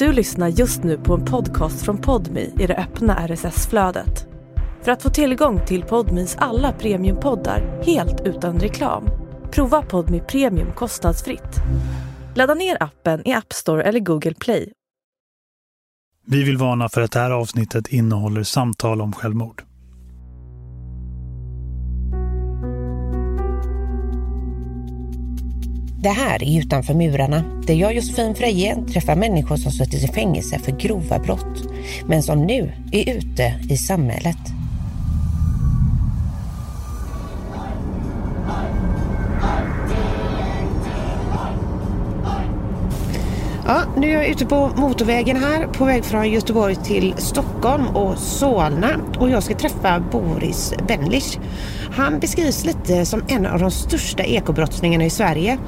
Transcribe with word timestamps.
Du 0.00 0.12
lyssnar 0.12 0.48
just 0.48 0.82
nu 0.82 0.98
på 0.98 1.14
en 1.14 1.24
podcast 1.24 1.84
från 1.84 1.98
Podmi 1.98 2.52
i 2.58 2.66
det 2.66 2.76
öppna 2.76 3.28
RSS-flödet. 3.28 4.26
För 4.82 4.92
att 4.92 5.02
få 5.02 5.10
tillgång 5.10 5.66
till 5.66 5.82
Podmis 5.82 6.36
alla 6.38 6.72
premiumpoddar 6.72 7.82
helt 7.86 8.20
utan 8.20 8.60
reklam, 8.60 9.04
prova 9.50 9.82
Podmi 9.82 10.20
Premium 10.20 10.72
kostnadsfritt. 10.72 11.56
Ladda 12.34 12.54
ner 12.54 12.82
appen 12.82 13.28
i 13.28 13.32
App 13.32 13.52
Store 13.52 13.82
eller 13.82 14.00
Google 14.00 14.34
Play. 14.34 14.72
Vi 16.26 16.44
vill 16.44 16.56
varna 16.56 16.88
för 16.88 17.00
att 17.00 17.12
det 17.12 17.20
här 17.20 17.30
avsnittet 17.30 17.88
innehåller 17.88 18.42
samtal 18.42 19.00
om 19.00 19.12
självmord. 19.12 19.62
Det 26.02 26.08
här 26.08 26.44
är 26.44 26.58
Utanför 26.58 26.94
murarna, 26.94 27.44
där 27.66 27.74
jag 27.74 27.94
Josefin 27.94 28.34
Freje 28.34 28.76
träffar 28.92 29.16
människor 29.16 29.56
som 29.56 29.72
suttit 29.72 30.04
i 30.04 30.06
fängelse 30.06 30.58
för 30.58 30.72
grova 30.72 31.18
brott, 31.18 31.72
men 32.06 32.22
som 32.22 32.46
nu 32.46 32.72
är 32.92 33.16
ute 33.16 33.54
i 33.70 33.76
samhället. 33.76 34.59
Ja, 43.70 43.82
nu 43.96 44.10
är 44.10 44.14
jag 44.14 44.28
ute 44.28 44.46
på 44.46 44.70
motorvägen 44.76 45.36
här 45.36 45.66
på 45.66 45.84
väg 45.84 46.04
från 46.04 46.30
Göteborg 46.30 46.76
till 46.76 47.14
Stockholm 47.18 47.86
och 47.86 48.18
Solna 48.18 48.88
och 49.18 49.30
jag 49.30 49.42
ska 49.42 49.54
träffa 49.54 50.00
Boris 50.00 50.74
Benlich. 50.88 51.38
Han 51.92 52.18
beskrivs 52.18 52.64
lite 52.64 53.06
som 53.06 53.22
en 53.28 53.46
av 53.46 53.58
de 53.58 53.70
största 53.70 54.22
ekobrottslingarna 54.22 55.04
i 55.04 55.10
Sverige 55.10 55.58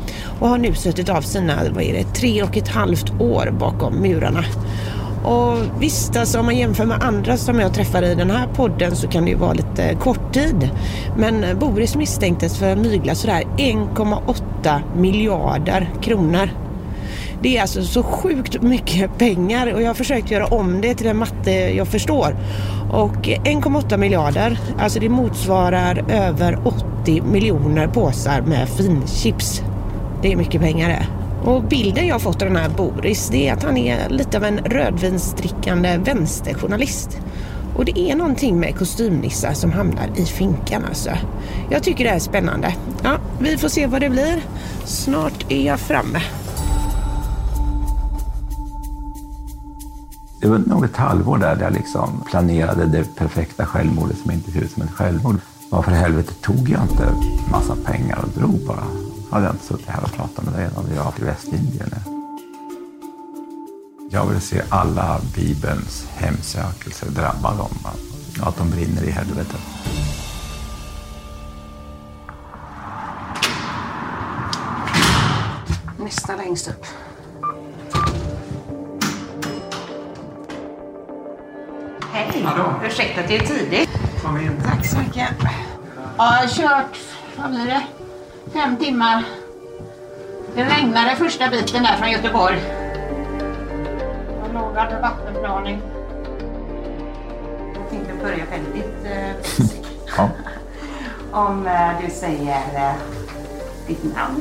och 0.41 0.48
har 0.48 0.59
nu 0.59 0.75
suttit 0.75 1.09
av 1.09 1.20
sina, 1.20 1.55
vad 1.75 1.83
är 1.83 1.92
det, 1.92 2.05
tre 2.05 2.42
och 2.42 2.56
ett 2.56 2.69
halvt 2.69 3.20
år 3.20 3.55
bakom 3.59 3.95
murarna. 3.95 4.44
Och 5.25 5.83
visst, 5.83 6.16
alltså 6.16 6.39
om 6.39 6.44
man 6.44 6.56
jämför 6.56 6.87
med 6.87 7.03
andra 7.03 7.37
som 7.37 7.61
jag 7.61 7.75
träffar 7.75 8.03
i 8.03 8.14
den 8.14 8.31
här 8.31 8.47
podden 8.47 8.97
så 8.97 9.09
kan 9.09 9.25
det 9.25 9.31
ju 9.31 9.37
vara 9.37 9.53
lite 9.53 9.94
kort 10.00 10.34
tid. 10.34 10.70
Men 11.16 11.59
Boris 11.59 11.97
misstänktes 11.97 12.59
för 12.59 12.72
att 12.72 12.78
mygla 12.78 13.14
sådär 13.14 13.42
1,8 13.56 14.81
miljarder 14.97 15.91
kronor. 16.00 16.62
Det 17.43 17.57
är 17.57 17.61
alltså 17.61 17.83
så 17.83 18.03
sjukt 18.03 18.62
mycket 18.62 19.19
pengar 19.19 19.75
och 19.75 19.83
jag 19.83 19.87
har 19.87 19.95
försökt 19.95 20.31
göra 20.31 20.47
om 20.47 20.81
det 20.81 20.95
till 20.95 21.07
en 21.07 21.17
matte 21.17 21.51
jag 21.51 21.89
förstår. 21.89 22.37
Och 22.93 23.17
1,8 23.27 23.97
miljarder, 23.97 24.59
alltså 24.79 25.01
det 25.01 25.09
motsvarar 25.09 26.05
över 26.11 26.59
80 27.03 27.23
miljoner 27.23 27.87
påsar 27.87 28.41
med 28.41 28.69
finchips. 28.69 29.62
Det 30.23 30.33
är 30.33 30.37
mycket 30.37 30.61
pengar 30.61 30.89
det. 30.89 31.07
Och 31.51 31.62
bilden 31.62 32.07
jag 32.07 32.21
fått 32.23 32.43
av 32.43 32.49
den 32.49 32.57
här 32.57 32.69
Boris, 32.69 33.29
det 33.29 33.49
är 33.49 33.53
att 33.53 33.62
han 33.62 33.77
är 33.77 34.09
lite 34.09 34.37
av 34.37 34.45
en 34.45 34.59
rödvinsdrickande 34.59 35.97
vänsterjournalist. 36.05 37.19
Och 37.77 37.84
det 37.84 37.99
är 37.99 38.17
någonting 38.17 38.61
med 38.61 38.79
kostymnissar 38.79 39.53
som 39.53 39.73
hamnar 39.73 40.09
i 40.17 40.25
finkan 40.25 40.84
alltså. 40.89 41.11
Jag 41.71 41.83
tycker 41.83 42.05
det 42.05 42.11
är 42.11 42.19
spännande. 42.19 42.75
Ja, 43.03 43.17
vi 43.41 43.56
får 43.59 43.69
se 43.69 43.87
vad 43.87 44.01
det 44.01 44.09
blir. 44.09 44.43
Snart 44.84 45.47
är 45.49 45.67
jag 45.67 45.81
framme. 45.81 46.21
Det 50.43 50.48
var 50.48 50.59
nog 50.59 50.85
ett 50.85 50.97
halvår 50.97 51.39
där, 51.39 51.57
där 51.57 51.62
jag 51.62 51.73
liksom 51.73 52.25
planerade 52.27 52.87
det 52.87 53.17
perfekta 53.17 53.67
självmordet 53.67 54.19
som 54.19 54.31
inte 54.31 54.51
ser 54.51 54.61
ut 54.61 54.71
som 54.71 54.83
ett 54.83 54.91
självmord. 54.91 55.37
Varför 55.71 55.93
i 55.93 55.95
helvete 55.95 56.34
tog 56.34 56.69
jag 56.69 56.83
inte 56.83 57.15
massa 57.51 57.77
pengar 57.84 58.19
och 58.23 58.41
drog 58.41 58.67
bara? 58.67 58.84
Hade 59.31 59.45
jag 59.45 59.55
inte 59.55 59.65
suttit 59.65 59.87
här 59.87 60.03
och 60.05 60.12
pratat 60.12 60.45
med 60.45 60.55
dig 60.55 60.69
hade 60.77 60.95
jag 60.95 61.12
i 61.19 61.25
Västindien 61.25 61.89
nu. 61.93 61.99
Jag 64.11 64.27
vill 64.27 64.41
se 64.41 64.62
alla 64.69 65.21
Bibelns 65.34 66.07
hemsökelser 66.15 67.11
drabba 67.11 67.56
dem, 67.56 67.79
att 68.43 68.56
de 68.56 68.71
brinner 68.71 69.03
i 69.03 69.11
helvetet. 69.11 69.61
Nästa 75.99 76.37
längst 76.37 76.69
upp. 76.69 76.87
Hej! 82.31 82.43
Hallå. 82.43 82.75
Ursäkta 82.87 83.21
att 83.21 83.28
det 83.28 83.37
är 83.37 83.41
tidigt. 83.41 83.88
Kom 84.25 84.41
in. 84.41 84.62
Tack 84.65 84.87
så 84.87 84.99
mycket. 84.99 85.28
Ja, 85.41 85.44
jag 86.19 86.25
har 86.25 86.49
kört, 86.49 86.99
vad 87.37 87.50
blir 87.50 87.66
det, 87.66 87.83
fem 88.53 88.77
timmar. 88.77 89.25
Det 90.55 90.65
regnade 90.65 91.16
första 91.16 91.49
biten 91.49 91.83
där 91.83 91.97
från 91.97 92.10
Göteborg. 92.10 92.59
Jag 94.43 94.55
lagade 94.55 95.00
vattenplaning. 95.00 95.83
Jag 97.75 97.91
tänkte 97.91 98.15
börja 98.22 98.44
väldigt 98.50 99.04
eh, 99.04 99.66
Ja. 100.16 100.28
om 101.33 101.66
eh, 101.66 101.91
du 102.04 102.10
säger 102.10 102.56
eh, 102.75 102.93
ditt 103.87 104.04
namn 104.04 104.41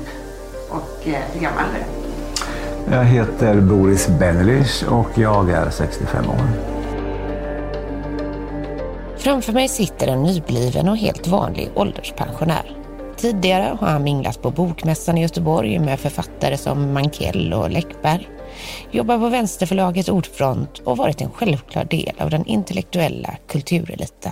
och 0.70 1.08
eh, 1.08 1.22
hur 1.34 1.42
gammal 1.42 1.64
du 1.74 1.80
är. 1.80 2.98
Jag 2.98 3.06
heter 3.06 3.62
Boris 3.62 4.08
Benelich 4.08 4.84
och 4.84 5.10
jag 5.16 5.50
är 5.50 5.70
65 5.70 6.30
år. 6.30 6.71
Framför 9.22 9.54
mig 9.54 9.68
sitter 9.68 10.08
en 10.08 10.24
nybliven 10.24 10.90
och 10.90 10.98
helt 10.98 11.28
vanlig 11.28 11.70
ålderspensionär. 11.76 12.78
Tidigare 13.18 13.78
har 13.80 13.88
han 13.88 14.04
minglat 14.04 14.42
på 14.42 14.52
Bokmässan 14.52 15.18
i 15.18 15.22
Göteborg 15.22 15.80
med 15.80 16.00
författare 16.00 16.58
som 16.58 16.94
Mankell 16.94 17.54
och 17.54 17.70
Läckberg. 17.70 18.30
Jobbar 18.92 19.20
på 19.20 19.30
Vänsterförlagets 19.30 20.10
ordfront 20.10 20.80
och 20.80 20.98
varit 20.98 21.22
en 21.22 21.32
självklar 21.32 21.86
del 21.86 22.14
av 22.20 22.30
den 22.30 22.46
intellektuella 22.46 23.38
kultureliten. 23.48 24.32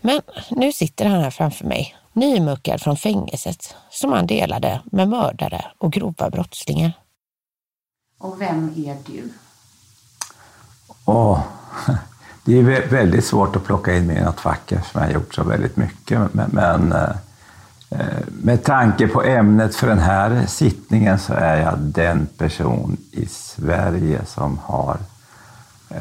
Men 0.00 0.20
nu 0.50 0.72
sitter 0.72 1.04
han 1.04 1.20
här 1.20 1.30
framför 1.30 1.64
mig, 1.64 1.96
nymuckad 2.12 2.80
från 2.80 2.96
fängelset 2.96 3.74
som 3.90 4.12
han 4.12 4.26
delade 4.26 4.80
med 4.92 5.08
mördare 5.08 5.64
och 5.78 5.92
grova 5.92 6.30
brottslingar. 6.30 6.92
Och 8.18 8.40
vem 8.40 8.74
är 8.86 8.96
du? 9.06 9.32
Åh, 11.04 11.40
det 12.50 12.58
är 12.58 12.62
vä- 12.62 12.88
väldigt 12.90 13.24
svårt 13.24 13.56
att 13.56 13.64
plocka 13.64 13.96
in 13.96 14.06
mig 14.06 14.16
i 14.16 14.20
något 14.20 14.40
fack 14.40 14.72
eftersom 14.72 15.00
jag 15.00 15.08
har 15.08 15.14
gjort 15.14 15.34
så 15.34 15.42
väldigt 15.44 15.76
mycket. 15.76 16.34
Men, 16.34 16.50
men 16.52 16.92
eh, 16.92 17.10
eh, 17.90 18.06
med 18.42 18.64
tanke 18.64 19.08
på 19.08 19.22
ämnet 19.22 19.74
för 19.76 19.86
den 19.86 19.98
här 19.98 20.46
sittningen 20.46 21.18
så 21.18 21.32
är 21.34 21.56
jag 21.56 21.78
den 21.78 22.26
person 22.38 22.96
i 23.12 23.26
Sverige 23.26 24.20
som 24.26 24.58
har 24.64 24.96
eh, 25.88 26.00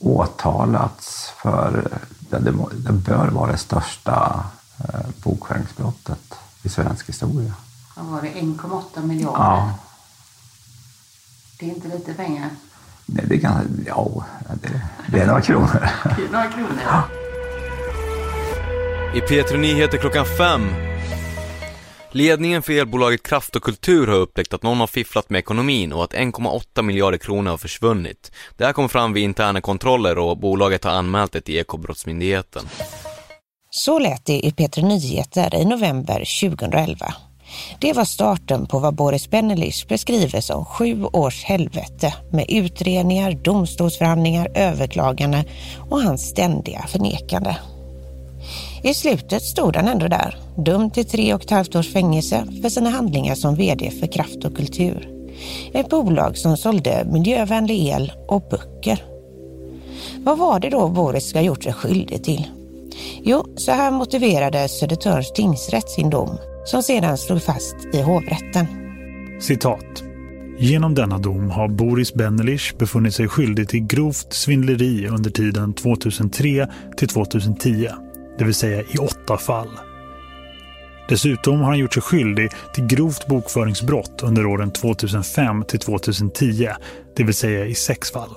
åtalats 0.00 1.30
för, 1.42 1.88
det, 2.18 2.38
det, 2.38 2.92
bör 2.92 3.28
vara 3.30 3.52
det 3.52 3.58
största 3.58 4.44
eh, 4.78 5.00
bokföringsbrottet 5.22 6.34
i 6.62 6.68
svensk 6.68 7.08
historia. 7.08 7.52
Vad 7.96 8.06
var 8.06 8.22
det? 8.22 8.28
1,8 8.28 9.02
miljarder? 9.06 9.38
Ja, 9.44 9.74
Det 11.58 11.66
är 11.70 11.74
inte 11.74 11.88
lite 11.88 12.14
pengar. 12.14 12.50
Nej, 13.06 13.24
det, 13.28 13.38
kan, 13.38 13.84
ja 13.86 14.24
det, 14.62 14.80
det 15.06 15.20
är 15.20 15.26
några 15.26 15.40
kronor. 15.40 15.68
Det 16.16 16.24
är 16.24 16.32
några 16.32 16.50
kronor. 16.50 17.02
I 19.14 19.20
P3 19.20 19.56
Nyheter 19.56 19.98
klockan 19.98 20.26
fem. 20.38 20.60
Ledningen 22.14 22.62
för 22.62 22.72
elbolaget 22.72 23.22
Kraft 23.22 23.56
och 23.56 23.62
Kultur 23.62 24.06
har 24.06 24.16
upptäckt 24.16 24.54
att 24.54 24.62
någon 24.62 24.80
har 24.80 24.86
fifflat 24.86 25.30
med 25.30 25.38
ekonomin 25.38 25.92
och 25.92 26.04
att 26.04 26.14
1,8 26.14 26.82
miljarder 26.82 27.18
kronor 27.18 27.50
har 27.50 27.58
försvunnit. 27.58 28.32
Det 28.56 28.64
här 28.64 28.72
kom 28.72 28.88
fram 28.88 29.12
vid 29.12 29.24
interna 29.24 29.60
kontroller 29.60 30.18
och 30.18 30.38
bolaget 30.38 30.84
har 30.84 30.90
anmält 30.90 31.32
det 31.32 31.40
till 31.40 31.56
Ekobrottsmyndigheten. 31.56 32.62
Så 33.70 33.98
lät 33.98 34.24
det 34.24 34.46
i 34.46 34.50
P3 34.50 34.82
Nyheter 34.82 35.54
i 35.54 35.64
november 35.64 36.24
2011. 36.40 37.14
Det 37.80 37.92
var 37.92 38.04
starten 38.04 38.66
på 38.66 38.78
vad 38.78 38.94
Boris 38.94 39.30
Benelis 39.30 39.88
beskriver 39.88 40.40
som 40.40 40.64
sju 40.64 41.04
års 41.04 41.44
helvete 41.44 42.14
med 42.30 42.46
utredningar, 42.48 43.32
domstolsförhandlingar, 43.32 44.50
överklagande 44.54 45.44
och 45.90 46.02
hans 46.02 46.28
ständiga 46.28 46.84
förnekande. 46.88 47.56
I 48.82 48.94
slutet 48.94 49.42
stod 49.42 49.76
han 49.76 49.88
ändå 49.88 50.08
där, 50.08 50.36
dömd 50.56 50.94
till 50.94 51.04
tre 51.04 51.34
och 51.34 51.42
ett 51.42 51.50
halvt 51.50 51.76
års 51.76 51.92
fängelse 51.92 52.44
för 52.62 52.68
sina 52.68 52.90
handlingar 52.90 53.34
som 53.34 53.54
vd 53.54 53.90
för 53.90 54.06
Kraft 54.06 54.44
och 54.44 54.56
Kultur. 54.56 55.08
Ett 55.72 55.88
bolag 55.88 56.38
som 56.38 56.56
sålde 56.56 57.04
miljövänlig 57.04 57.88
el 57.88 58.12
och 58.28 58.42
böcker. 58.50 59.04
Vad 60.24 60.38
var 60.38 60.60
det 60.60 60.70
då 60.70 60.88
Boris 60.88 61.28
ska 61.28 61.38
ha 61.38 61.44
gjort 61.44 61.64
sig 61.64 61.72
skyldig 61.72 62.24
till? 62.24 62.46
Jo, 63.22 63.46
så 63.56 63.72
här 63.72 63.90
motiverade 63.90 64.68
Södertörns 64.68 65.32
tingsrätt 65.32 65.90
sin 65.90 66.10
dom, 66.10 66.38
som 66.64 66.82
sedan 66.82 67.18
slog 67.18 67.42
fast 67.42 67.76
i 67.92 68.02
hovrätten. 68.02 68.66
Citat. 69.40 70.04
Genom 70.58 70.94
denna 70.94 71.18
dom 71.18 71.50
har 71.50 71.68
Boris 71.68 72.14
Benelich 72.14 72.74
befunnit 72.78 73.14
sig 73.14 73.28
skyldig 73.28 73.68
till 73.68 73.86
grovt 73.86 74.32
svindleri 74.32 75.08
under 75.08 75.30
tiden 75.30 75.74
2003 75.74 76.68
till 76.96 77.08
2010, 77.08 77.88
det 78.38 78.44
vill 78.44 78.54
säga 78.54 78.82
i 78.82 78.98
åtta 78.98 79.36
fall. 79.36 79.68
Dessutom 81.08 81.60
har 81.60 81.66
han 81.66 81.78
gjort 81.78 81.94
sig 81.94 82.02
skyldig 82.02 82.50
till 82.74 82.86
grovt 82.86 83.26
bokföringsbrott 83.26 84.22
under 84.22 84.46
åren 84.46 84.72
2005 84.72 85.64
till 85.68 85.78
2010, 85.78 86.68
det 87.16 87.24
vill 87.24 87.34
säga 87.34 87.66
i 87.66 87.74
sex 87.74 88.10
fall. 88.10 88.30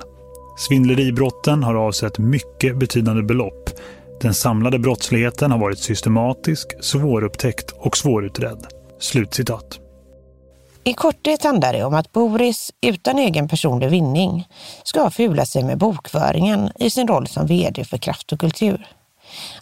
Svindleribrotten 0.57 1.63
har 1.63 1.75
avsett 1.75 2.17
mycket 2.17 2.77
betydande 2.77 3.23
belopp. 3.23 3.69
Den 4.21 4.33
samlade 4.33 4.79
brottsligheten 4.79 5.51
har 5.51 5.59
varit 5.59 5.79
systematisk, 5.79 6.83
svårupptäckt 6.83 7.71
och 7.71 7.97
svårutredd. 7.97 8.67
Slutcitat. 8.99 9.79
I 10.83 10.93
korthet 10.93 11.43
handlar 11.43 11.73
det 11.73 11.83
om 11.83 11.93
att 11.93 12.11
Boris 12.11 12.71
utan 12.81 13.19
egen 13.19 13.47
personlig 13.47 13.89
vinning 13.89 14.47
ska 14.83 15.09
fula 15.09 15.45
sig 15.45 15.63
med 15.63 15.77
bokföringen 15.77 16.71
i 16.79 16.89
sin 16.89 17.07
roll 17.07 17.27
som 17.27 17.47
vd 17.47 17.85
för 17.85 17.97
Kraft 17.97 18.31
och 18.31 18.39
kultur. 18.39 18.87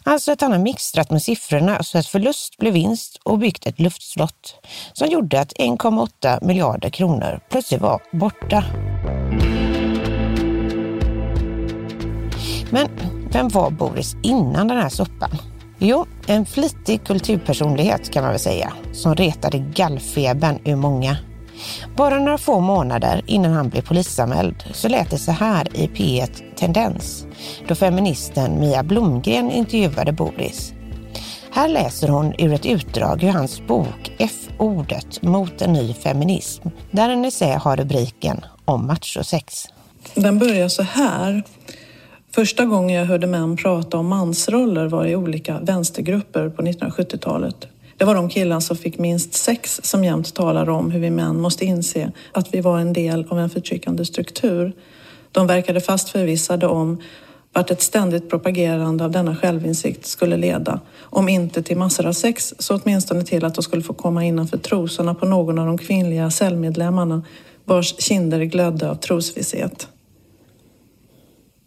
Alltså 0.02 0.32
att 0.32 0.40
han 0.40 0.52
har 0.52 0.58
mixtrat 0.58 1.10
med 1.10 1.22
siffrorna 1.22 1.82
så 1.82 1.98
att 1.98 2.06
förlust 2.06 2.56
blev 2.58 2.72
vinst 2.72 3.20
och 3.22 3.38
byggt 3.38 3.66
ett 3.66 3.80
luftslott 3.80 4.54
som 4.92 5.08
gjorde 5.08 5.40
att 5.40 5.52
1,8 5.52 6.44
miljarder 6.44 6.90
kronor 6.90 7.40
plötsligt 7.50 7.80
var 7.80 8.02
borta. 8.12 8.64
Men 12.70 13.13
vem 13.34 13.48
var 13.48 13.70
Boris 13.70 14.16
innan 14.22 14.68
den 14.68 14.78
här 14.78 14.88
soppan? 14.88 15.30
Jo, 15.78 16.06
en 16.26 16.46
flitig 16.46 17.04
kulturpersonlighet 17.04 18.10
kan 18.12 18.22
man 18.22 18.32
väl 18.32 18.40
säga, 18.40 18.72
som 18.92 19.14
retade 19.14 19.58
gallfebern 19.58 20.58
ur 20.64 20.76
många. 20.76 21.16
Bara 21.96 22.18
några 22.18 22.38
få 22.38 22.60
månader 22.60 23.22
innan 23.26 23.52
han 23.52 23.68
blev 23.68 23.82
polisanmäld 23.82 24.64
så 24.72 24.88
lät 24.88 25.10
det 25.10 25.18
så 25.18 25.32
här 25.32 25.76
i 25.76 25.86
P1 25.86 26.56
Tendens 26.56 27.26
då 27.68 27.74
feministen 27.74 28.60
Mia 28.60 28.82
Blomgren 28.82 29.50
intervjuade 29.50 30.12
Boris. 30.12 30.72
Här 31.52 31.68
läser 31.68 32.08
hon 32.08 32.34
ur 32.38 32.52
ett 32.52 32.66
utdrag 32.66 33.22
ur 33.22 33.30
hans 33.30 33.66
bok 33.66 34.12
F-ordet 34.18 35.22
mot 35.22 35.62
en 35.62 35.72
ny 35.72 35.94
feminism 35.94 36.68
där 36.90 37.08
en 37.08 37.24
essä 37.24 37.58
har 37.58 37.76
rubriken 37.76 38.40
om 38.64 38.86
machosex. 38.86 39.64
Den 40.14 40.38
börjar 40.38 40.68
så 40.68 40.82
här. 40.82 41.42
Första 42.34 42.64
gången 42.64 42.96
jag 42.96 43.04
hörde 43.04 43.26
män 43.26 43.56
prata 43.56 43.98
om 43.98 44.06
mansroller 44.06 44.86
var 44.86 45.06
i 45.06 45.16
olika 45.16 45.58
vänstergrupper 45.58 46.48
på 46.48 46.62
1970-talet. 46.62 47.68
Det 47.96 48.04
var 48.04 48.14
de 48.14 48.28
killar 48.28 48.60
som 48.60 48.76
fick 48.76 48.98
minst 48.98 49.34
sex 49.34 49.80
som 49.82 50.04
jämt 50.04 50.34
talade 50.34 50.70
om 50.70 50.90
hur 50.90 51.00
vi 51.00 51.10
män 51.10 51.40
måste 51.40 51.64
inse 51.64 52.12
att 52.32 52.54
vi 52.54 52.60
var 52.60 52.78
en 52.78 52.92
del 52.92 53.26
av 53.28 53.38
en 53.38 53.50
förtryckande 53.50 54.04
struktur. 54.04 54.72
De 55.32 55.46
verkade 55.46 55.80
fast 55.80 56.08
förvissade 56.08 56.66
om 56.66 57.02
vart 57.52 57.70
ett 57.70 57.82
ständigt 57.82 58.30
propagerande 58.30 59.04
av 59.04 59.10
denna 59.10 59.36
självinsikt 59.36 60.06
skulle 60.06 60.36
leda. 60.36 60.80
Om 61.00 61.28
inte 61.28 61.62
till 61.62 61.76
massor 61.76 62.06
av 62.06 62.12
sex, 62.12 62.54
så 62.58 62.76
åtminstone 62.76 63.24
till 63.24 63.44
att 63.44 63.54
de 63.54 63.62
skulle 63.62 63.82
få 63.82 63.92
komma 63.92 64.24
innanför 64.24 64.58
trosorna 64.58 65.14
på 65.14 65.26
någon 65.26 65.58
av 65.58 65.66
de 65.66 65.78
kvinnliga 65.78 66.30
cellmedlemmarna 66.30 67.22
vars 67.64 67.94
kinder 67.98 68.44
glödde 68.44 68.90
av 68.90 68.94
trosvisshet. 68.94 69.88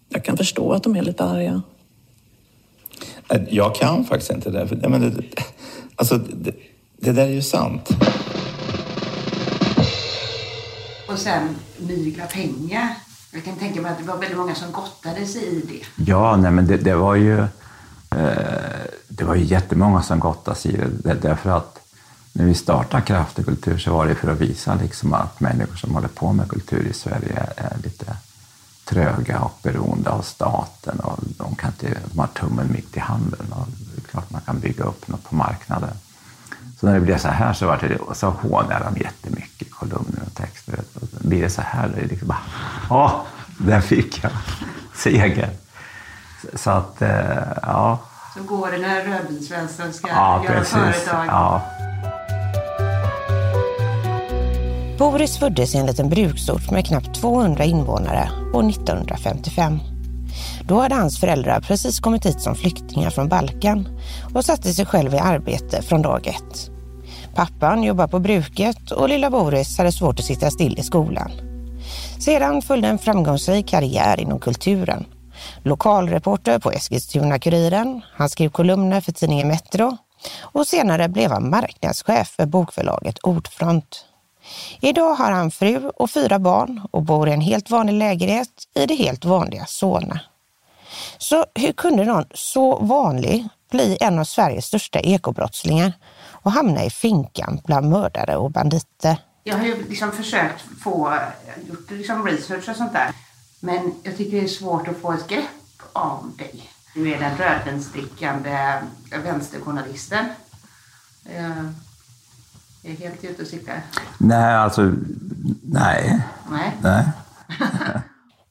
Jag 0.09 0.23
kan 0.23 0.37
förstå 0.37 0.73
att 0.73 0.83
de 0.83 0.95
är 0.95 1.01
lite 1.01 1.23
arga. 1.23 1.61
Jag 3.49 3.75
kan 3.75 4.05
faktiskt 4.05 4.31
inte 4.31 4.49
det. 4.49 4.67
För, 4.67 4.89
men 4.89 5.01
det 5.01 5.23
alltså, 5.95 6.17
det, 6.17 6.51
det 6.97 7.11
där 7.11 7.23
är 7.23 7.31
ju 7.31 7.41
sant. 7.41 7.89
Och 11.09 11.19
sen 11.19 11.55
mygla 11.77 12.25
pengar. 12.25 12.89
Jag 13.33 13.43
kan 13.43 13.55
tänka 13.55 13.81
mig 13.81 13.91
att 13.91 13.97
det 13.97 14.03
var 14.03 14.17
väldigt 14.17 14.37
många 14.37 14.55
som 14.55 14.71
gottade 14.71 15.25
sig 15.25 15.43
i 15.43 15.61
det. 15.61 16.03
Ja, 16.11 16.35
nej, 16.35 16.51
men 16.51 16.67
det, 16.67 16.77
det 16.77 16.95
var 16.95 17.15
ju 17.15 17.39
eh, 17.39 17.47
det 19.07 19.23
var 19.23 19.35
ju 19.35 19.43
jättemånga 19.43 20.01
som 20.01 20.19
gottade 20.19 20.57
sig 20.57 20.73
i 20.73 20.77
det. 20.77 21.13
Därför 21.21 21.49
att 21.49 21.79
när 22.33 22.45
vi 22.45 22.53
startade 22.53 23.03
Kraft 23.03 23.39
och 23.39 23.45
kultur 23.45 23.77
så 23.77 23.93
var 23.93 24.05
det 24.05 24.15
för 24.15 24.31
att 24.31 24.41
visa 24.41 24.75
liksom 24.75 25.13
att 25.13 25.39
människor 25.39 25.75
som 25.75 25.95
håller 25.95 26.07
på 26.07 26.33
med 26.33 26.49
kultur 26.49 26.87
i 26.87 26.93
Sverige 26.93 27.49
är 27.55 27.77
lite 27.83 28.17
tröga 28.89 29.39
och 29.39 29.59
beroende 29.63 30.09
av 30.09 30.21
staten 30.21 30.99
och 30.99 31.19
de, 31.37 31.55
kan 31.55 31.69
inte, 31.69 31.99
de 32.11 32.19
har 32.19 32.27
tummen 32.27 32.71
mitt 32.71 32.97
i 32.97 32.99
handen 32.99 33.45
och 33.49 33.67
det 33.67 34.01
är 34.01 34.07
klart 34.07 34.31
man 34.31 34.41
kan 34.41 34.59
bygga 34.59 34.83
upp 34.83 35.07
något 35.07 35.23
på 35.23 35.35
marknaden. 35.35 35.89
Så 36.79 36.85
när 36.85 36.93
det 36.93 36.99
blev 36.99 37.17
så 37.17 37.27
här 37.27 37.53
så 37.53 37.65
var 37.65 37.77
det, 37.77 38.15
så 38.15 38.29
hånade 38.29 38.85
de 38.93 39.01
jättemycket 39.03 39.71
kolumner 39.71 40.21
och 40.25 40.33
texter. 40.33 40.79
Och 40.93 41.07
blir 41.19 41.41
det 41.41 41.49
så 41.49 41.61
här, 41.61 41.87
då 41.87 41.97
är 41.97 42.01
det 42.01 42.07
liksom 42.07 42.27
bara, 42.27 42.41
åh, 42.89 43.21
där 43.57 43.81
fick 43.81 44.23
jag 44.23 44.31
seger. 44.95 45.49
Så 46.53 46.69
att, 46.69 47.01
eh, 47.01 47.37
ja. 47.61 47.99
Så 48.37 48.43
går 48.43 48.71
det 48.71 48.77
när 48.77 49.03
rödvinsvänstern 49.03 49.93
ska 49.93 50.07
ja, 50.07 50.43
göra 50.43 50.59
precis. 50.59 50.73
företag. 50.73 51.25
Ja. 51.27 51.61
Boris 54.97 55.37
föddes 55.37 55.75
i 55.75 55.77
en 55.77 55.85
liten 55.85 56.09
bruksort 56.09 56.71
med 56.71 56.85
knappt 56.85 57.21
200 57.21 57.63
invånare 57.63 58.29
år 58.53 58.69
1955. 58.69 59.79
Då 60.63 60.79
hade 60.79 60.95
hans 60.95 61.19
föräldrar 61.19 61.61
precis 61.61 61.99
kommit 61.99 62.25
hit 62.25 62.41
som 62.41 62.55
flyktingar 62.55 63.09
från 63.09 63.29
Balkan 63.29 63.99
och 64.35 64.45
satte 64.45 64.73
sig 64.73 64.85
själv 64.85 65.13
i 65.13 65.17
arbete 65.17 65.81
från 65.81 66.01
dag 66.01 66.27
ett. 66.27 66.71
Pappan 67.35 67.83
jobbade 67.83 68.11
på 68.11 68.19
bruket 68.19 68.91
och 68.91 69.09
lilla 69.09 69.29
Boris 69.29 69.77
hade 69.77 69.91
svårt 69.91 70.19
att 70.19 70.25
sitta 70.25 70.51
still 70.51 70.79
i 70.79 70.83
skolan. 70.83 71.31
Sedan 72.19 72.61
följde 72.61 72.87
en 72.87 72.99
framgångsrik 72.99 73.67
karriär 73.67 74.19
inom 74.19 74.39
kulturen. 74.39 75.05
Lokalreporter 75.63 76.59
på 76.59 76.71
Eskilstuna-Kuriren, 76.71 78.01
han 78.13 78.29
skrev 78.29 78.49
kolumner 78.49 79.01
för 79.01 79.11
tidningen 79.11 79.47
Metro 79.47 79.97
och 80.41 80.67
senare 80.67 81.09
blev 81.09 81.31
han 81.31 81.49
marknadschef 81.49 82.27
för 82.27 82.45
bokförlaget 82.45 83.19
Ordfront. 83.23 84.05
Idag 84.81 85.13
har 85.13 85.31
han 85.31 85.51
fru 85.51 85.89
och 85.89 86.11
fyra 86.11 86.39
barn 86.39 86.81
och 86.91 87.03
bor 87.03 87.29
i 87.29 87.31
en 87.31 87.41
helt 87.41 87.69
vanlig 87.69 87.93
lägenhet 87.93 88.49
i 88.75 88.85
det 88.85 88.95
helt 88.95 89.25
vanliga 89.25 89.65
Solna. 89.65 90.19
Så 91.17 91.45
hur 91.55 91.71
kunde 91.71 92.05
någon 92.05 92.25
så 92.33 92.79
vanlig 92.79 93.47
bli 93.71 93.97
en 94.01 94.19
av 94.19 94.23
Sveriges 94.23 94.65
största 94.65 94.99
ekobrottslingar 94.99 95.93
och 96.31 96.51
hamna 96.51 96.83
i 96.83 96.89
finkan 96.89 97.61
bland 97.65 97.89
mördare 97.89 98.37
och 98.37 98.51
banditer? 98.51 99.17
Jag 99.43 99.57
har 99.57 99.65
ju 99.65 99.89
liksom 99.89 100.11
försökt 100.11 100.61
få, 100.83 101.19
gjort 101.69 101.91
liksom 101.91 102.25
research 102.25 102.69
och 102.69 102.75
sånt 102.75 102.93
där. 102.93 103.11
Men 103.59 103.93
jag 104.03 104.17
tycker 104.17 104.37
det 104.37 104.43
är 104.43 104.47
svårt 104.47 104.87
att 104.87 104.97
få 104.97 105.11
ett 105.11 105.27
grepp 105.27 105.81
om 105.93 106.35
dig. 106.37 106.69
Du 106.93 107.13
är 107.13 107.19
den 107.19 107.37
rödvinsdrickande 107.37 108.81
vänsterjournalisten. 109.23 110.25
Eh, 111.25 111.69
är 112.87 112.95
helt 112.95 113.23
ute 113.23 113.41
och 113.41 113.47
cyklar. 113.47 113.81
Nej, 114.17 114.55
alltså, 114.55 114.91
nej. 115.61 116.21
Nej. 116.51 116.71
nej. 116.81 117.03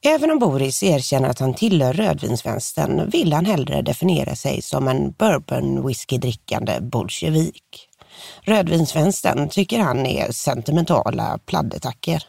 Även 0.15 0.31
om 0.31 0.39
Boris 0.39 0.83
erkänner 0.83 1.29
att 1.29 1.39
han 1.39 1.53
tillhör 1.53 1.93
rödvinsvänstern 1.93 3.09
vill 3.09 3.33
han 3.33 3.45
hellre 3.45 3.81
definiera 3.81 4.35
sig 4.35 4.61
som 4.61 4.87
en 4.87 5.11
bourbon 5.11 5.87
whiskydrickande 5.87 6.81
bolsjevik. 6.81 7.89
Rödvinsvänstern 8.41 9.49
tycker 9.49 9.79
han 9.79 10.05
är 10.05 10.31
sentimentala 10.31 11.39
pladdettacker. 11.45 12.23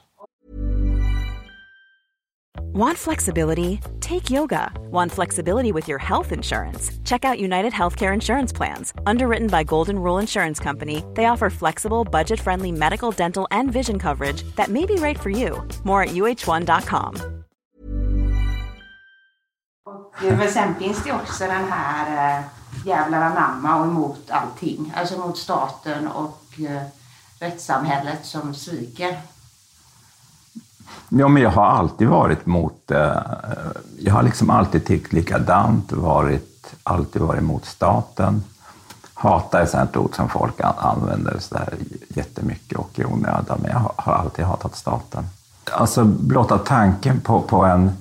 Want 2.56 2.96
flexibility? 2.98 3.80
Take 4.00 4.30
yoga. 4.30 4.72
Want 4.90 5.12
flexibility 5.12 5.72
with 5.72 5.88
your 5.88 5.98
health 5.98 6.32
insurance? 6.32 6.92
Check 7.04 7.24
out 7.24 7.40
United 7.40 7.72
Healthcare 7.72 8.14
Insurance 8.14 8.52
Plans. 8.52 8.92
Underwritten 9.06 9.48
by 9.48 9.64
Golden 9.64 9.98
Rule 9.98 10.18
Insurance 10.18 10.60
Company, 10.60 11.04
they 11.14 11.24
offer 11.26 11.50
flexible, 11.50 12.04
budget 12.04 12.40
friendly 12.40 12.72
medical, 12.72 13.10
dental, 13.10 13.48
and 13.50 13.72
vision 13.72 13.98
coverage 13.98 14.42
that 14.56 14.68
may 14.68 14.86
be 14.86 14.94
right 14.96 15.18
for 15.18 15.30
you. 15.30 15.66
More 15.84 16.02
at 16.02 16.10
uh1.com. 16.10 17.14
Men 20.20 20.48
sen 20.48 20.74
finns 20.74 21.04
det 21.04 21.12
också 21.12 21.44
den 21.44 21.64
här 21.70 22.38
äh, 22.38 22.44
jävlar 22.86 23.20
anamma 23.20 23.80
och 23.80 23.86
emot 23.86 24.30
allting. 24.30 24.92
Alltså 24.96 25.18
mot 25.18 25.38
staten 25.38 26.08
och 26.08 26.42
äh, 26.58 26.82
rättssamhället 27.40 28.26
som 28.26 28.54
sviker. 28.54 29.16
Ja, 31.08 31.28
men 31.28 31.42
jag 31.42 31.50
har 31.50 31.66
alltid 31.66 32.08
varit 32.08 32.46
mot... 32.46 32.90
Eh, 32.90 33.16
jag 33.98 34.14
har 34.14 34.22
liksom 34.22 34.50
alltid 34.50 34.86
tyckt 34.86 35.12
likadant, 35.12 35.92
varit, 35.92 36.74
alltid 36.82 37.22
varit 37.22 37.42
mot 37.42 37.64
staten. 37.64 38.42
Hata 39.14 39.58
är 39.58 39.62
ett 39.62 39.70
sånt 39.70 39.96
ord 39.96 40.16
som 40.16 40.28
folk 40.28 40.54
använder 40.78 41.38
så 41.38 41.54
där 41.54 41.74
jättemycket 42.08 42.78
och 42.78 42.98
i 42.98 43.04
onödan, 43.04 43.58
men 43.62 43.70
jag 43.70 43.78
har, 43.78 43.92
har 43.96 44.12
alltid 44.12 44.44
hatat 44.44 44.76
staten. 44.76 45.26
Alltså 45.72 46.04
blotta 46.04 46.58
tanken 46.58 47.20
på, 47.20 47.42
på 47.42 47.64
en... 47.64 47.92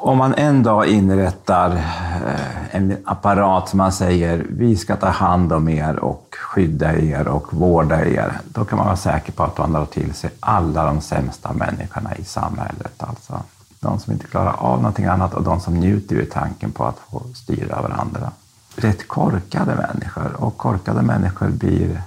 Om 0.00 0.18
man 0.18 0.34
en 0.34 0.62
dag 0.62 0.86
inrättar 0.86 1.70
eh, 1.70 2.76
en 2.76 2.96
apparat 3.04 3.68
som 3.68 3.76
man 3.76 3.92
säger 3.92 4.46
vi 4.50 4.76
ska 4.76 4.96
ta 4.96 5.08
hand 5.08 5.52
om 5.52 5.68
er 5.68 5.96
och 5.96 6.36
skydda 6.40 6.98
er 6.98 7.28
och 7.28 7.54
vårda 7.54 8.04
er, 8.06 8.40
då 8.44 8.64
kan 8.64 8.78
man 8.78 8.86
vara 8.86 8.96
säker 8.96 9.32
på 9.32 9.42
att 9.42 9.58
man 9.58 9.72
drar 9.72 9.86
till 9.86 10.14
sig 10.14 10.30
alla 10.40 10.84
de 10.84 11.00
sämsta 11.00 11.52
människorna 11.52 12.16
i 12.16 12.24
samhället. 12.24 12.94
Alltså 12.98 13.42
de 13.80 14.00
som 14.00 14.12
inte 14.12 14.26
klarar 14.26 14.52
av 14.58 14.76
någonting 14.76 15.06
annat 15.06 15.34
och 15.34 15.42
de 15.42 15.60
som 15.60 15.74
njuter 15.74 16.16
i 16.16 16.26
tanken 16.26 16.72
på 16.72 16.84
att 16.84 16.98
få 17.10 17.22
styra 17.34 17.76
över 17.76 17.90
andra. 17.90 18.32
rätt 18.76 19.08
korkade 19.08 19.74
människor 19.74 20.32
och 20.36 20.56
korkade 20.56 21.02
människor 21.02 21.48
blir 21.48 22.02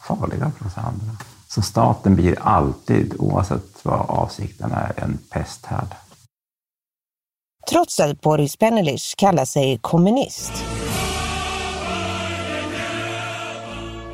farliga 0.00 0.52
för 0.58 0.66
oss 0.66 0.78
andra. 0.78 1.16
Så 1.58 1.62
staten 1.62 2.16
blir 2.16 2.38
alltid, 2.40 3.14
oavsett 3.18 3.84
vad 3.84 4.10
avsikten 4.10 4.72
är, 4.72 4.92
en 4.96 5.18
pesthärd. 5.30 5.94
Trots 7.70 8.00
att 8.00 8.20
Boris 8.20 8.58
Benelis 8.58 9.14
kallar 9.14 9.44
sig 9.44 9.78
kommunist 9.78 10.52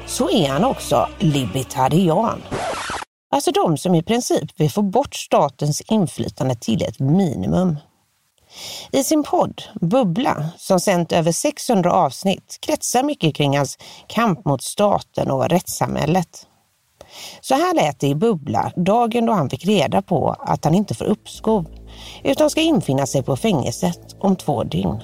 så 0.06 0.30
är 0.30 0.48
han 0.48 0.64
också 0.64 1.08
libertarian. 1.18 2.42
Alltså 3.30 3.50
de 3.50 3.76
som 3.76 3.94
i 3.94 4.02
princip 4.02 4.60
vill 4.60 4.70
få 4.70 4.82
bort 4.82 5.14
statens 5.14 5.80
inflytande 5.80 6.54
till 6.54 6.82
ett 6.82 6.98
minimum. 7.00 7.76
I 8.92 9.04
sin 9.04 9.22
podd 9.22 9.62
Bubbla, 9.80 10.48
som 10.58 10.80
sänt 10.80 11.12
över 11.12 11.32
600 11.32 11.92
avsnitt, 11.92 12.58
kretsar 12.60 13.02
mycket 13.02 13.34
kring 13.34 13.56
hans 13.56 13.78
kamp 14.06 14.44
mot 14.44 14.62
staten 14.62 15.30
och 15.30 15.48
rättssamhället. 15.48 16.46
Så 17.40 17.54
här 17.54 17.74
lät 17.74 18.00
det 18.00 18.06
i 18.06 18.14
Bubbla 18.14 18.72
dagen 18.76 19.26
då 19.26 19.32
han 19.32 19.50
fick 19.50 19.66
reda 19.66 20.02
på 20.02 20.36
att 20.38 20.64
han 20.64 20.74
inte 20.74 20.94
får 20.94 21.04
uppskov, 21.04 21.66
utan 22.24 22.50
ska 22.50 22.60
infinna 22.60 23.06
sig 23.06 23.22
på 23.22 23.36
fängelset 23.36 24.16
om 24.20 24.36
två 24.36 24.64
dygn. 24.64 25.02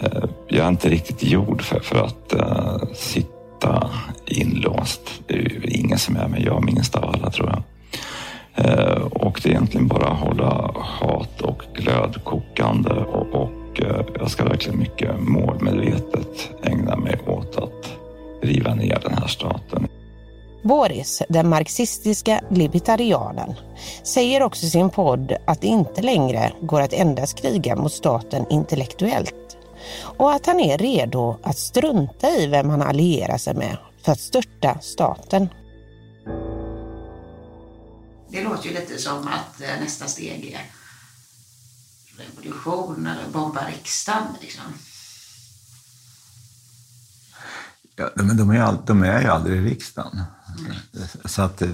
Eh, 0.00 0.24
jag 0.48 0.64
är 0.64 0.68
inte 0.68 0.88
riktigt 0.88 1.22
gjord 1.22 1.62
för, 1.62 1.80
för 1.80 2.04
att 2.04 2.34
uh, 2.34 2.92
sitta 2.94 3.90
inlåst. 4.26 5.00
Det 5.26 5.34
är 5.34 5.76
ingen 5.76 5.98
som 5.98 6.16
är, 6.16 6.28
men 6.28 6.42
jag 6.42 6.64
minst 6.64 6.96
av 6.96 7.04
alla 7.04 7.30
tror 7.30 7.48
jag. 7.48 7.62
Uh, 8.66 9.02
och 9.02 9.40
det 9.42 9.48
är 9.48 9.52
egentligen 9.52 9.88
bara 9.88 10.08
att 10.08 10.18
hålla 10.18 10.70
hat 10.74 11.40
och 11.40 11.62
glöd 11.74 12.24
kokande 12.24 12.90
och, 12.90 13.34
och 13.34 13.80
uh, 13.80 14.00
jag 14.18 14.30
ska 14.30 14.44
verkligen 14.44 14.78
mycket 14.78 15.20
målmedvetet 15.20 16.50
ägna 16.62 16.96
mig 16.96 17.20
åt 17.26 17.56
att 17.56 17.92
riva 18.42 18.74
ner 18.74 18.98
den 19.02 19.18
här 19.18 19.26
staten. 19.26 19.88
Boris, 20.68 21.22
den 21.28 21.48
marxistiska 21.48 22.40
libertarianen, 22.50 23.54
säger 24.02 24.42
också 24.42 24.66
i 24.66 24.70
sin 24.70 24.90
podd 24.90 25.32
att 25.46 25.60
det 25.60 25.66
inte 25.66 26.02
längre 26.02 26.52
går 26.62 26.80
att 26.80 26.92
endast 26.92 27.40
kriga 27.40 27.76
mot 27.76 27.92
staten 27.92 28.46
intellektuellt 28.50 29.56
och 30.02 30.32
att 30.32 30.46
han 30.46 30.60
är 30.60 30.78
redo 30.78 31.36
att 31.42 31.58
strunta 31.58 32.30
i 32.30 32.46
vem 32.46 32.70
han 32.70 32.82
allierar 32.82 33.38
sig 33.38 33.54
med 33.54 33.76
för 34.02 34.12
att 34.12 34.20
störta 34.20 34.78
staten. 34.80 35.48
Det 38.28 38.42
låter 38.42 38.68
ju 38.68 38.74
lite 38.74 38.98
som 38.98 39.28
att 39.28 39.60
eh, 39.60 39.80
nästa 39.80 40.06
steg 40.06 40.56
är 40.56 40.60
revolution 42.18 43.06
eller 43.06 43.32
bomba 43.32 43.68
riksdagen. 43.68 44.22
Liksom. 44.40 44.64
Ja, 47.98 48.08
men 48.14 48.36
de 48.36 48.50
är, 48.50 48.60
all, 48.60 48.76
de 48.86 49.02
är 49.02 49.20
ju 49.20 49.28
aldrig 49.28 49.58
i 49.58 49.70
riksdagen. 49.70 50.22
Mm. 50.58 51.08
Så 51.24 51.42
att 51.42 51.58
det 51.58 51.68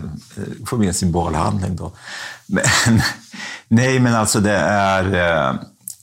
får 0.67 0.77
bli 0.77 0.89
en 0.89 0.95
symbolhandling 0.95 1.77
då. 1.77 1.93
Men, 2.47 2.65
nej, 3.69 4.01
men 4.01 4.15
alltså 4.15 4.41
det 4.41 4.57
är, 4.57 5.05
eh, 5.05 5.55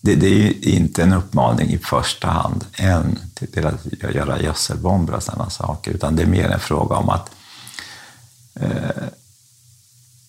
det, 0.02 0.16
det, 0.16 0.28
är 0.28 0.68
inte 0.68 1.04
en 1.04 1.14
uppmaning 1.14 1.70
i 1.70 1.78
första 1.78 2.28
hand 2.28 2.66
än 2.74 3.20
till 3.34 3.68
att 3.68 4.16
göra 4.16 4.42
gödselbomber 4.42 5.14
och 5.14 5.24
sådana 5.24 5.50
saker, 5.50 5.92
utan 5.92 6.16
det 6.16 6.24
är 6.24 6.28
mer 6.28 6.50
en 6.50 6.60
fråga 6.60 6.96
om 6.96 7.10
att 7.10 7.30
eh, 8.56 9.04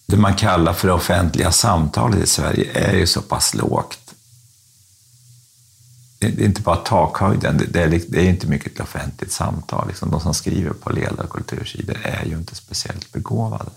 det 0.07 0.17
man 0.17 0.35
kallar 0.35 0.73
för 0.73 0.89
det 0.89 0.95
offentliga 0.95 1.53
samtalet 1.53 2.25
i 2.25 2.27
Sverige 2.27 2.71
är 2.75 2.97
ju 2.97 3.07
så 3.07 3.23
pass 3.23 3.55
lågt 3.55 4.02
det 6.31 6.43
är 6.43 6.47
inte 6.47 6.61
bara 6.61 6.77
takhöjden, 6.77 7.67
det 7.71 7.83
är, 7.83 8.01
det 8.09 8.21
är 8.21 8.29
inte 8.29 8.47
mycket 8.47 8.73
ett 8.75 8.81
offentligt 8.81 9.33
samtal. 9.33 9.89
Liksom 9.89 10.11
de 10.11 10.21
som 10.21 10.35
skriver 10.35 10.71
på 10.71 10.91
ledarkultursidor 10.91 11.97
är 12.03 12.25
ju 12.25 12.37
inte 12.37 12.55
speciellt 12.55 13.13
begåvade. 13.13 13.71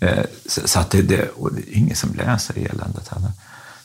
Eh, 0.00 0.24
så 0.46 0.78
att 0.78 0.90
det, 0.90 1.02
det, 1.02 1.28
och 1.28 1.54
det 1.54 1.60
är 1.60 1.76
ingen 1.76 1.96
som 1.96 2.14
läser 2.14 2.58
eländet 2.58 3.08
heller, 3.08 3.32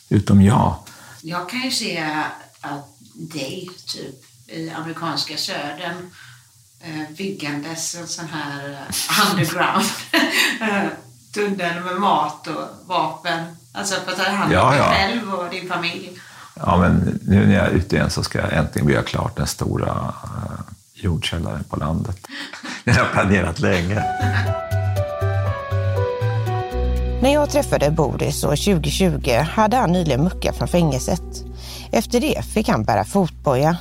utom 0.09 0.41
jag. 0.41 0.75
Jag 1.21 1.49
kan 1.49 1.61
ju 1.61 1.71
se 1.71 2.13
att 2.61 2.97
dig, 3.13 3.69
typ 3.85 4.23
i 4.47 4.69
amerikanska 4.69 5.37
södern, 5.37 6.11
eh, 6.79 7.15
byggandes 7.17 7.95
en 7.95 8.07
sån 8.07 8.27
här 8.27 8.87
underground 9.31 9.85
tunnel 11.33 11.83
med 11.83 11.95
mat 11.95 12.47
och 12.47 12.67
vapen. 12.85 13.55
Alltså 13.73 13.95
för 13.95 14.11
att 14.11 14.17
ta 14.17 14.23
hand 14.23 14.55
om 14.55 14.71
dig 14.71 14.81
själv 14.81 15.33
och 15.33 15.49
din 15.49 15.67
familj. 15.67 16.19
Ja, 16.55 16.77
men 16.77 17.19
nu 17.21 17.47
när 17.47 17.55
jag 17.55 17.65
är 17.65 17.71
ute 17.71 17.95
igen 17.95 18.09
så 18.09 18.23
ska 18.23 18.39
jag 18.39 18.53
äntligen 18.53 18.87
bygga 18.87 19.03
klart 19.03 19.35
den 19.35 19.47
stora 19.47 19.91
uh, 19.91 20.61
jordkällaren 20.93 21.63
på 21.63 21.75
landet. 21.75 22.17
Det 22.83 22.91
har 22.91 22.99
jag 22.99 23.11
planerat 23.11 23.59
länge. 23.59 24.03
När 27.21 27.33
jag 27.33 27.49
träffade 27.49 27.91
Boris 27.91 28.43
år 28.43 28.55
2020 28.55 29.31
hade 29.31 29.77
han 29.77 29.91
nyligen 29.91 30.23
muckat 30.23 30.57
från 30.57 30.67
fängelset. 30.67 31.21
Efter 31.91 32.19
det 32.19 32.45
fick 32.45 32.69
han 32.69 32.83
bära 32.83 33.03
fotboja. 33.03 33.77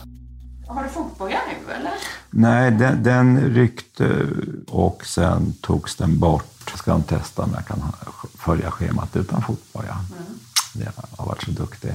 Har 0.66 0.82
du 0.82 0.88
fotboja 0.88 1.38
nu 1.48 1.72
eller? 1.74 1.92
Nej, 2.30 2.70
den, 2.70 3.02
den 3.02 3.40
ryckte 3.40 4.26
och 4.68 5.06
sen 5.06 5.54
togs 5.60 5.96
den 5.96 6.18
bort. 6.18 6.72
Ska 6.74 6.90
de 6.90 7.02
testa 7.02 7.42
om 7.42 7.50
jag 7.54 7.66
kan 7.66 7.82
följa 8.38 8.70
schemat 8.70 9.16
utan 9.16 9.42
fotboja. 9.42 9.92
Mm. 9.92 10.84
Jag 10.84 10.92
har 11.16 11.26
varit 11.26 11.42
så 11.42 11.50
duktig. 11.50 11.92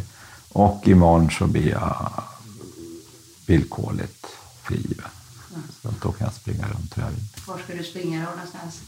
Och 0.54 0.88
imorgon 0.88 1.32
så 1.32 1.48
blir 1.48 1.70
jag 1.70 2.24
villkorligt 3.46 4.26
frigiven. 4.64 5.06
Mm. 5.56 5.62
Så 5.82 5.90
då 6.02 6.12
kan 6.12 6.26
jag 6.26 6.34
springa 6.34 6.68
runt 6.68 6.94
här. 6.94 7.12
Var 7.48 7.58
ska 7.58 7.74
du 7.74 7.84
springa 7.84 8.20
då 8.20 8.32
någonstans? 8.32 8.82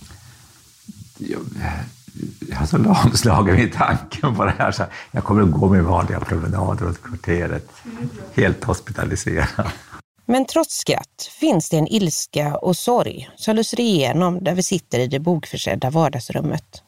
Jag, 1.17 1.41
jag 2.49 2.57
har 2.57 2.65
så 2.65 2.77
lamslagen 2.77 3.55
vid 3.55 3.73
tanken 3.73 4.35
på 4.35 4.45
det 4.45 4.55
här. 4.57 4.71
Så 4.71 4.83
jag 5.11 5.23
kommer 5.23 5.41
att 5.41 5.51
gå 5.51 5.69
min 5.69 5.85
vanliga 5.85 6.19
promenad 6.19 6.81
runt 6.81 7.01
kvarteret. 7.01 7.69
Helt 8.33 8.63
hospitaliserad. 8.63 9.71
Men 10.25 10.45
trots 10.45 10.75
skratt 10.75 11.29
finns 11.39 11.69
det 11.69 11.77
en 11.77 11.87
ilska 11.87 12.57
och 12.57 12.77
sorg 12.77 13.29
som 13.35 13.55
lyser 13.55 13.79
igenom 13.79 14.43
där 14.43 14.55
vi 14.55 14.63
sitter 14.63 14.99
i 14.99 15.07
det 15.07 15.19
bokförsedda 15.19 15.89
vardagsrummet. 15.89 16.83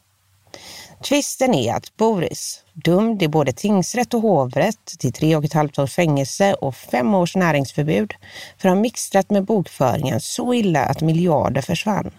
Tvisten 1.03 1.53
är 1.53 1.73
att 1.73 1.97
Boris, 1.97 2.63
dömd 2.73 3.23
i 3.23 3.27
både 3.27 3.51
tingsrätt 3.51 4.13
och 4.13 4.21
hovrätt 4.21 4.85
till 4.99 5.13
tre 5.13 5.35
och 5.35 5.43
ett 5.43 5.53
halvt 5.53 5.79
års 5.79 5.93
fängelse 5.93 6.53
och 6.53 6.75
fem 6.75 7.13
års 7.13 7.35
näringsförbud 7.35 8.13
för 8.57 8.69
att 8.69 8.75
ha 8.75 8.81
mixtrat 8.81 9.29
med 9.29 9.45
bokföringen 9.45 10.21
så 10.21 10.53
illa 10.53 10.85
att 10.85 11.01
miljarder 11.01 11.61
försvann, 11.61 12.11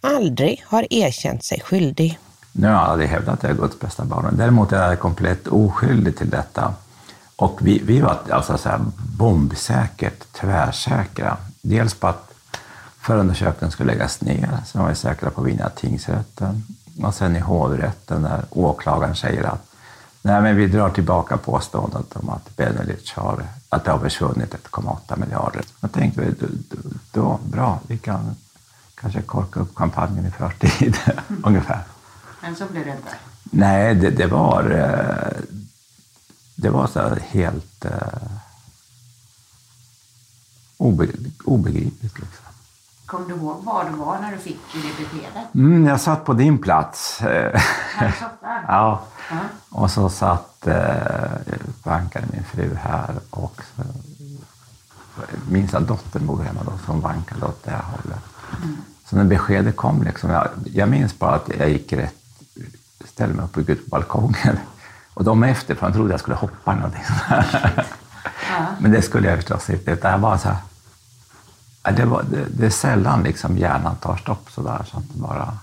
aldrig 0.00 0.64
har 0.66 0.86
erkänt 0.90 1.44
sig 1.44 1.60
skyldig. 1.60 2.18
Nu 2.52 2.66
har 2.66 2.74
jag 2.74 2.82
aldrig 2.82 3.08
hävdat 3.08 3.34
att 3.34 3.42
jag 3.42 3.52
är 3.52 3.56
Guds 3.56 3.80
bästa 3.80 4.04
barn. 4.04 4.34
Däremot 4.38 4.72
är 4.72 4.88
jag 4.88 4.98
komplett 5.00 5.46
oskyldig 5.46 6.16
till 6.16 6.30
detta. 6.30 6.74
Och 7.36 7.58
vi, 7.62 7.82
vi 7.84 8.00
var 8.00 8.18
alltså 8.30 8.58
så 8.58 8.68
här 8.68 8.80
bombsäkert 9.18 10.32
tvärsäkra. 10.32 11.36
Dels 11.62 11.94
på 11.94 12.06
att 12.06 12.32
förundersökningen 13.00 13.72
skulle 13.72 13.92
läggas 13.92 14.20
ner, 14.20 14.58
så 14.66 14.78
var 14.78 14.88
vi 14.88 14.94
säkra 14.94 15.30
på 15.30 15.40
att 15.40 15.46
vinna 15.46 15.68
tingsrätten 15.68 16.64
och 17.02 17.14
sen 17.14 17.36
i 17.36 17.40
hovrätten 17.40 18.22
där 18.22 18.44
åklagaren 18.50 19.16
säger 19.16 19.44
att 19.44 19.66
nej, 20.22 20.42
men 20.42 20.56
vi 20.56 20.66
drar 20.66 20.90
tillbaka 20.90 21.36
påståendet 21.36 22.16
om 22.16 22.28
att 22.28 22.56
Benelic 22.56 23.12
har, 23.12 23.44
att 23.68 23.84
det 23.84 23.90
har 23.90 23.98
försvunnit 23.98 24.54
1,8 24.54 25.18
miljarder. 25.18 25.64
Jag 25.80 25.92
tänkte 25.92 26.24
då, 26.40 26.46
då, 26.70 26.76
då, 27.12 27.38
bra, 27.44 27.80
vi 27.86 27.98
kan 27.98 28.36
kanske 28.94 29.22
korka 29.22 29.60
upp 29.60 29.74
kampanjen 29.74 30.26
i 30.26 30.30
förtid, 30.30 30.96
mm. 31.04 31.42
ungefär. 31.44 31.80
Men 32.42 32.56
så 32.56 32.66
blev 32.66 32.84
det 32.84 32.90
inte? 32.90 33.08
Nej, 33.42 33.94
det, 33.94 34.10
det 34.10 34.26
var, 34.26 34.70
eh, 34.70 35.42
det 36.54 36.70
var 36.70 36.86
så 36.86 37.14
helt 37.28 37.84
uh, 37.84 37.90
obegripligt. 41.44 42.18
Liksom. 42.18 42.45
Kommer 43.06 43.28
du 43.28 43.34
ihåg 43.34 43.64
var 43.64 43.84
du 43.90 43.96
var 43.96 44.18
när 44.18 44.32
du 44.32 44.38
fick 44.38 44.60
det 44.72 45.04
beskedet? 45.04 45.54
Mm, 45.54 45.86
jag 45.86 46.00
satt 46.00 46.24
på 46.24 46.32
din 46.32 46.58
plats. 46.58 47.18
Här 47.20 47.62
ja. 48.68 49.00
Uh-huh. 49.28 49.36
Och 49.70 49.90
så 49.90 50.08
satt, 50.08 50.66
eh, 50.66 50.76
vankade 51.82 52.26
min 52.32 52.44
fru 52.44 52.74
här 52.74 53.14
och 53.30 53.62
så, 53.76 53.82
minsta 55.50 55.80
dottern 55.80 56.26
bor 56.26 56.42
hemma 56.42 56.60
då, 56.64 56.72
som 56.86 57.00
vankade 57.00 57.46
åt 57.46 57.64
det 57.64 57.70
här 57.70 57.82
hållet. 57.82 58.20
Mm. 58.62 58.76
Så 59.04 59.16
när 59.16 59.24
beskedet 59.24 59.76
kom, 59.76 60.02
liksom, 60.02 60.30
jag, 60.30 60.48
jag 60.64 60.88
minns 60.88 61.18
bara 61.18 61.34
att 61.34 61.50
jag 61.58 61.68
gick 61.68 61.92
rätt, 61.92 62.14
ställde 63.04 63.34
mig 63.34 63.44
upp 63.44 63.56
och 63.56 63.62
gick 63.62 63.68
ut 63.68 63.84
på 63.84 63.90
balkongen. 63.90 64.58
Och 65.14 65.24
de 65.24 65.42
efter, 65.42 65.74
för 65.74 65.86
de 65.86 65.92
trodde 65.92 66.10
jag 66.10 66.20
skulle 66.20 66.36
hoppa 66.36 66.74
någonting. 66.74 67.02
uh-huh. 67.02 67.84
Men 68.78 68.92
det 68.92 69.02
skulle 69.02 69.28
jag 69.28 69.36
förstås 69.36 69.70
inte, 69.70 69.90
utan 69.90 70.10
jag 70.10 70.20
bara 70.20 70.38
så 70.38 70.48
här, 70.48 70.58
det, 71.92 72.04
var, 72.04 72.22
det, 72.30 72.44
det, 72.58 72.66
är 72.66 72.70
sällan 72.70 73.22
liksom 73.22 73.58
hjärnan 73.58 73.96
tar 73.96 74.16
stopp 74.16 74.50
sådär. 74.50 74.86
Så 74.90 74.96
att 74.98 75.04
bara, 75.14 75.56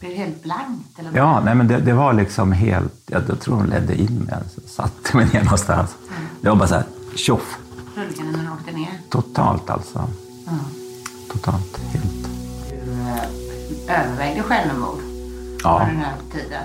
Blev 0.00 0.10
det 0.10 0.16
helt 0.18 0.42
blankt? 0.42 0.98
Eller 0.98 1.16
Ja, 1.16 1.40
nej, 1.44 1.54
men 1.54 1.68
det, 1.68 1.78
det 1.78 1.92
var 1.92 2.12
liksom 2.12 2.52
helt... 2.52 2.94
Jag, 3.06 3.22
jag 3.28 3.40
tror 3.40 3.56
hon 3.56 3.66
ledde 3.66 3.94
in 4.00 4.14
mig, 4.18 4.34
alltså, 4.34 4.60
satte 4.66 5.16
mig 5.16 5.26
ner 5.32 5.44
någonstans. 5.44 5.94
Det 6.40 6.48
var 6.48 6.56
bara 6.56 6.68
så 6.68 6.74
här, 6.74 6.84
tjoff! 7.16 7.58
Rullgardinen 7.96 8.52
åkte 8.52 8.72
ner? 8.72 9.00
Totalt 9.10 9.70
alltså. 9.70 10.08
Ja. 10.46 10.52
Totalt, 11.32 11.78
helt. 11.92 12.28
Du 12.70 12.92
eh, 13.88 14.00
övervägde 14.00 14.42
självmord 14.42 14.98
Ja. 15.64 15.72
under 15.80 15.86
den 15.92 15.96
här 16.02 16.14
tiden? 16.32 16.62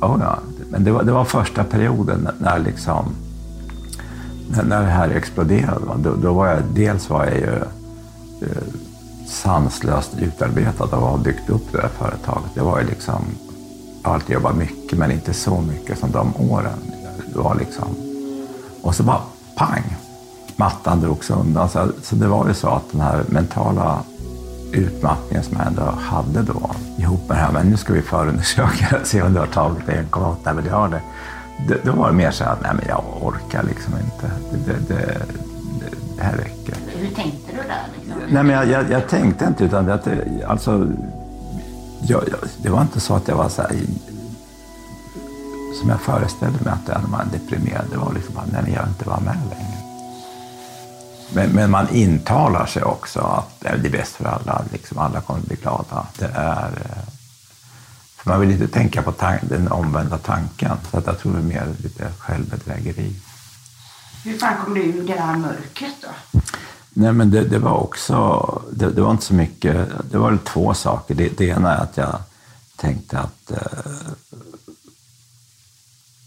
Oh, 0.00 0.16
ja. 0.20 0.38
Men 0.70 0.84
det 0.84 0.90
var, 0.92 1.02
det 1.02 1.12
var 1.12 1.24
första 1.24 1.64
perioden 1.64 2.28
när- 2.38 2.58
liksom, 2.58 3.04
när, 4.64 4.80
det 4.80 4.86
här 4.86 5.08
exploderade. 5.08 5.80
Då, 5.96 6.14
då 6.14 6.32
var 6.32 6.46
jag, 6.46 6.58
dels 6.74 7.10
var 7.10 7.24
jag 7.26 7.34
ju 7.36 7.58
Eh, 8.42 8.62
sanslöst 9.26 10.10
utarbetad 10.18 10.84
av 10.84 10.94
att 10.94 11.10
ha 11.10 11.16
byggt 11.16 11.50
upp 11.50 11.72
det 11.72 11.82
här 11.82 11.88
företaget. 11.88 12.54
Det 12.54 12.60
var 12.60 12.80
ju 12.80 12.86
liksom, 12.86 13.24
jag 14.02 14.08
har 14.08 14.14
alltid 14.14 14.34
jobbat 14.34 14.56
mycket, 14.56 14.98
men 14.98 15.10
inte 15.10 15.34
så 15.34 15.60
mycket 15.60 15.98
som 15.98 16.10
de 16.10 16.36
åren. 16.36 16.78
Det 17.32 17.38
var 17.38 17.54
liksom, 17.54 17.96
och 18.82 18.94
så 18.94 19.02
bara 19.02 19.20
pang! 19.56 19.96
Mattan 20.56 21.00
drogs 21.00 21.30
undan. 21.30 21.68
Så, 21.68 21.88
så 22.02 22.16
det 22.16 22.28
var 22.28 22.48
ju 22.48 22.54
så 22.54 22.68
att 22.68 22.92
den 22.92 23.00
här 23.00 23.24
mentala 23.28 24.04
utmattningen 24.72 25.44
som 25.44 25.56
jag 25.56 25.66
ändå 25.66 25.82
hade 25.82 26.42
då, 26.42 26.70
ihop 26.98 27.28
med 27.28 27.36
det 27.36 27.40
här, 27.40 27.52
men 27.52 27.70
nu 27.70 27.76
ska 27.76 27.92
vi 27.92 28.02
förundersöka 28.02 29.04
se 29.04 29.22
om 29.22 29.32
du 29.32 29.38
har 29.38 29.46
tagit 29.46 29.86
1,8 29.86 30.54
miljarder. 30.54 31.00
Det, 31.68 31.84
då 31.84 31.92
var 31.92 32.10
det 32.10 32.16
mer 32.16 32.30
så 32.30 32.44
här 32.44 32.52
att 32.52 32.62
nej, 32.62 32.70
men 32.74 32.84
jag 32.88 33.04
orkar 33.22 33.62
liksom 33.62 33.94
inte. 33.94 34.30
Det, 34.50 34.72
det, 34.72 34.94
det, 34.94 35.22
det, 36.16 36.22
här 36.22 36.36
räcker. 36.36 36.74
Hur 36.98 37.10
tänkte 37.10 37.38
du? 37.45 37.45
Nej, 38.28 38.42
men 38.42 38.48
jag, 38.48 38.68
jag, 38.68 38.90
jag 38.90 39.08
tänkte 39.08 39.44
inte, 39.44 39.64
utan 39.64 39.86
det, 39.86 40.44
alltså, 40.46 40.88
jag, 42.02 42.28
jag, 42.28 42.38
det 42.62 42.70
var 42.70 42.82
inte 42.82 43.00
så 43.00 43.14
att 43.14 43.28
jag 43.28 43.36
var 43.36 43.48
så 43.48 43.62
här, 43.62 43.70
som 45.80 45.88
jag 45.88 46.00
föreställde 46.00 46.64
mig 46.64 46.72
att 46.72 46.88
jag 46.88 47.08
var 47.08 47.24
deprimerad. 47.32 47.84
Det 47.90 47.96
var 47.96 48.12
liksom 48.12 48.34
bara, 48.34 48.44
nej, 48.52 48.62
men 48.62 48.72
jag 48.72 48.82
vill 48.82 48.90
inte 48.90 49.08
vara 49.08 49.20
med 49.20 49.38
längre. 49.50 49.76
Men, 51.34 51.50
men 51.50 51.70
man 51.70 51.88
intalar 51.88 52.66
sig 52.66 52.82
också 52.82 53.20
att 53.20 53.60
det 53.60 53.68
är 53.68 53.90
bäst 53.90 54.16
för 54.16 54.24
alla, 54.24 54.64
liksom, 54.72 54.98
alla 54.98 55.20
kommer 55.20 55.40
att 55.40 55.46
bli 55.46 55.56
glada. 55.56 56.06
Det 56.18 56.30
är, 56.34 56.70
eh, 56.84 57.08
för 58.16 58.30
man 58.30 58.40
vill 58.40 58.50
inte 58.50 58.68
tänka 58.68 59.02
på 59.02 59.12
den 59.42 59.68
omvända 59.68 60.18
tanken, 60.18 60.76
så 60.90 60.98
att 60.98 61.06
jag 61.06 61.18
tror 61.18 61.32
det 61.32 61.38
är 61.38 61.42
mer 61.42 61.66
lite 61.82 62.12
självbedrägeri. 62.18 63.16
Hur 64.24 64.38
fan 64.38 64.54
kom 64.64 64.74
du 64.74 64.82
ur 64.82 65.06
det 65.06 65.20
här 65.20 65.36
mörkret 65.36 65.94
då? 66.02 66.40
Nej, 66.98 67.12
men 67.12 67.30
det, 67.30 67.44
det 67.44 67.58
var 67.58 67.74
också, 67.74 68.62
det, 68.72 68.90
det 68.90 69.02
var 69.02 69.10
inte 69.10 69.24
så 69.24 69.34
mycket, 69.34 69.88
det 70.10 70.18
var 70.18 70.30
väl 70.30 70.38
två 70.38 70.74
saker. 70.74 71.14
Det, 71.14 71.38
det 71.38 71.44
ena 71.44 71.74
är 71.74 71.82
att 71.82 71.96
jag 71.96 72.18
tänkte 72.76 73.18
att, 73.18 73.50
eh, 73.50 74.06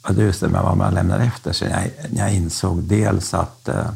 ja, 0.03 0.09
är 0.09 0.13
just 0.13 0.39
det 0.39 0.47
med 0.47 0.63
vad 0.63 0.77
man 0.77 0.93
lämnar 0.93 1.19
efter 1.19 1.53
sig. 1.53 1.69
Jag, 1.69 2.09
jag 2.17 2.33
insåg 2.33 2.83
dels 2.83 3.33
att, 3.33 3.67
eh, 3.67 3.89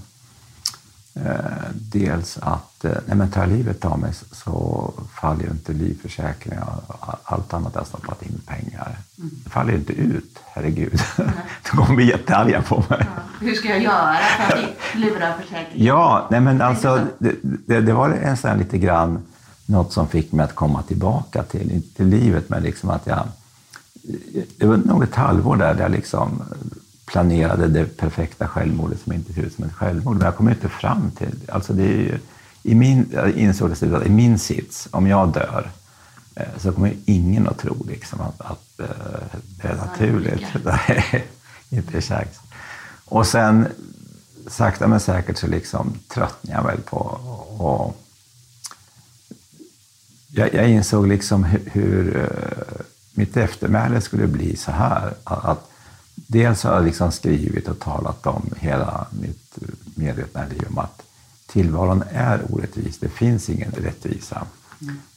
dels 1.73 2.37
att, 2.41 2.85
eh, 2.85 2.97
nej 3.05 3.17
men 3.17 3.31
tar 3.31 3.47
livet 3.47 3.85
av 3.85 3.99
mig 3.99 4.13
så, 4.31 4.93
faller 5.21 5.43
ju 5.43 5.49
inte 5.49 5.73
livförsäkringen 5.73 6.63
och 6.63 7.15
allt 7.23 7.53
annat 7.53 7.75
jag 7.75 7.87
stoppat 7.87 8.23
in 8.23 8.41
pengar. 8.45 8.97
Det 9.15 9.49
faller 9.49 9.71
ju 9.71 9.77
inte 9.77 9.93
ut, 9.93 10.39
herregud. 10.45 11.01
De 11.63 11.77
kommer 11.77 11.95
bli 11.95 12.09
jättearga 12.09 12.61
på 12.61 12.83
mig. 12.89 13.07
Hur 13.43 13.55
ska 13.55 13.67
jag 13.67 13.81
göra 13.81 14.17
för 14.17 14.57
att 14.57 14.95
lura 14.95 15.33
försäkringen? 15.33 15.85
Ja, 15.85 16.27
nej 16.31 16.41
men 16.41 16.61
alltså, 16.61 16.99
det, 17.19 17.35
det, 17.41 17.81
det 17.81 17.93
var 17.93 18.09
en 18.09 18.37
sån 18.37 18.57
lite 18.57 18.77
grann 18.77 19.23
något 19.65 19.93
som 19.93 20.07
fick 20.07 20.31
mig 20.31 20.45
att 20.45 20.55
komma 20.55 20.81
tillbaka 20.81 21.43
till, 21.43 21.81
till 21.95 22.07
livet, 22.07 22.49
men 22.49 22.63
liksom 22.63 22.89
att 22.89 23.07
jag... 23.07 23.27
Det 24.57 24.65
var 24.65 24.77
nog 24.77 25.03
ett 25.03 25.15
halvår 25.15 25.55
där, 25.55 25.73
där 25.73 25.81
jag 25.81 25.91
liksom 25.91 26.43
planerade 27.05 27.67
det 27.67 27.85
perfekta 27.97 28.47
självmordet 28.47 28.99
som 29.03 29.13
inte 29.13 29.33
ser 29.33 29.41
ut 29.41 29.55
som 29.55 29.63
ett 29.63 29.73
självmord, 29.73 30.15
men 30.15 30.25
jag 30.25 30.35
kom 30.35 30.49
inte 30.49 30.69
fram 30.69 31.11
till. 31.11 31.39
Alltså 31.49 31.73
det 31.73 31.83
ju, 31.83 32.19
i 32.63 32.75
min, 32.75 33.09
jag 33.13 33.31
insåg 33.31 33.71
att 33.71 34.05
i 34.05 34.09
min 34.09 34.39
sits, 34.39 34.87
om 34.91 35.07
jag 35.07 35.33
dör, 35.33 35.71
eh, 36.35 36.43
så 36.57 36.71
kommer 36.71 36.93
ingen 37.05 37.47
att 37.47 37.57
tro 37.57 37.85
liksom 37.87 38.21
att, 38.21 38.41
att 38.41 38.79
eh, 38.79 39.39
det 39.61 39.67
är 39.67 39.75
naturligt. 39.75 40.45
Nej, 40.63 41.25
inte 41.69 41.95
en 41.95 42.01
chans. 42.01 42.39
Och 43.13 43.27
sen 43.27 43.67
sakta 44.47 44.87
men 44.87 44.99
säkert 44.99 45.37
så 45.37 45.47
liksom 45.47 45.93
tröttnade 46.07 46.57
jag 46.57 46.63
väl 46.63 46.81
på 46.81 46.97
och 47.57 47.97
jag, 50.27 50.53
jag 50.53 50.69
insåg 50.69 51.07
liksom 51.07 51.43
hur, 51.43 51.61
hur 51.71 52.17
eh, 52.17 52.85
mitt 53.11 53.37
eftermäle 53.37 54.01
skulle 54.01 54.27
bli 54.27 54.55
så 54.55 54.71
här. 54.71 55.13
Att, 55.23 55.69
dels 56.15 56.63
har 56.63 56.73
jag 56.73 56.85
liksom 56.85 57.11
skrivit 57.11 57.67
och 57.67 57.79
talat 57.79 58.27
om 58.27 58.49
hela 58.57 59.07
mitt 59.09 59.57
medvetna 59.95 60.45
liv 60.45 60.65
om 60.69 60.77
att 60.77 61.01
tillvaron 61.47 62.03
är 62.11 62.41
orättvis. 62.49 62.97
Det 62.99 63.09
finns 63.09 63.49
ingen 63.49 63.71
rättvisa. 63.71 64.47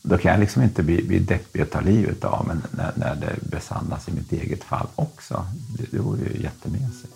Då 0.02 0.18
kan 0.18 0.30
jag 0.30 0.40
liksom 0.40 0.62
inte 0.62 0.82
bli, 0.82 1.02
bli 1.02 1.18
deppig 1.18 1.62
och 1.62 1.70
ta 1.70 1.80
livet 1.80 2.24
av 2.24 2.46
men 2.46 2.62
när, 2.70 2.92
när 2.96 3.14
det 3.14 3.50
besannas 3.50 4.08
i 4.08 4.12
mitt 4.12 4.32
eget 4.32 4.64
fall 4.64 4.86
också. 4.94 5.46
Det, 5.78 5.84
det 5.90 5.98
vore 5.98 6.20
ju 6.20 6.42
jättemesigt. 6.42 7.15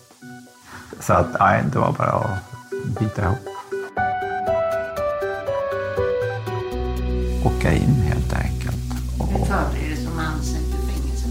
Så 0.99 1.13
att, 1.13 1.39
nej, 1.39 1.63
det 1.71 1.79
var 1.79 1.91
bara 1.91 2.11
att 2.11 2.37
bita 2.99 3.21
ihop. 3.21 3.39
Åka 7.45 7.73
in 7.73 8.01
helt 8.01 8.33
enkelt. 8.33 8.75
Hur 9.29 9.45
förbereder 9.45 9.89
du 9.89 9.95
som 9.95 10.19
ansökt 10.19 10.71
för 10.71 10.87
fängelset? 10.87 11.29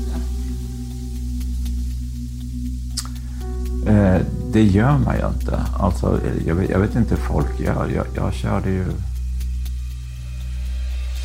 Eh, 3.86 4.26
det 4.52 4.62
gör 4.62 4.98
man 4.98 5.16
ju 5.16 5.28
inte. 5.28 5.64
Alltså, 5.78 6.20
jag, 6.46 6.54
vet, 6.54 6.70
jag 6.70 6.78
vet 6.78 6.94
inte 6.94 7.14
hur 7.14 7.22
folk 7.22 7.60
gör. 7.60 7.88
Jag, 7.88 8.06
jag 8.14 8.34
körde 8.34 8.70
ju 8.70 8.86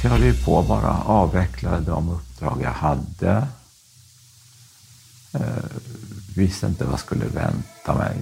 körde 0.10 0.26
ju 0.26 0.34
på 0.34 0.62
bara, 0.62 1.02
avvecklade 1.06 1.86
de 1.86 2.10
uppdrag 2.10 2.62
jag 2.64 2.72
hade. 2.72 3.48
Eh, 5.34 5.75
visste 6.38 6.66
inte 6.66 6.86
vad 6.86 7.00
skulle 7.00 7.26
vänta 7.26 7.96
mig. 7.96 8.16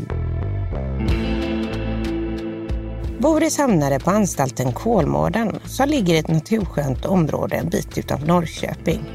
Boris 3.20 3.58
hamnade 3.58 4.00
på 4.00 4.12
anstalten 4.12 4.74
Kolmården 4.74 5.60
som 5.66 5.90
ligger 5.90 6.14
i 6.14 6.18
ett 6.18 6.28
naturskönt 6.28 7.06
område 7.06 7.56
en 7.56 7.70
bit 7.70 7.98
utanför 7.98 8.28
Norrköping. 8.28 9.06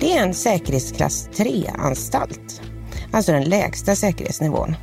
Det 0.00 0.16
är 0.16 0.22
en 0.22 0.34
säkerhetsklass 0.34 1.28
3-anstalt, 1.28 2.60
alltså 3.12 3.32
den 3.32 3.44
lägsta 3.44 3.96
säkerhetsnivån. 3.96 4.76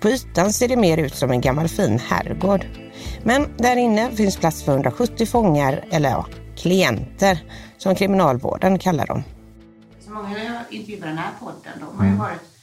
På 0.00 0.08
ytan 0.08 0.52
ser 0.52 0.68
det 0.68 0.76
mer 0.76 0.98
ut 0.98 1.14
som 1.14 1.30
en 1.30 1.40
gammal 1.40 1.68
fin 1.68 1.98
herrgård. 1.98 2.66
Men 3.22 3.56
där 3.56 3.76
inne 3.76 4.10
finns 4.10 4.36
plats 4.36 4.62
för 4.62 4.72
170 4.72 5.26
fångar, 5.26 5.84
eller 5.90 6.10
ja, 6.10 6.26
klienter, 6.56 7.38
som 7.78 7.94
kriminalvården 7.94 8.78
kallar 8.78 9.06
dem. 9.06 9.22
Så 10.00 10.10
många 10.10 10.44
jag 10.44 10.62
intervjuar 10.70 11.06
i 11.06 11.08
den 11.08 11.18
här 11.18 11.32
podden, 11.40 11.72
de 11.80 11.98
har 11.98 12.06
ju 12.06 12.16
varit 12.16 12.53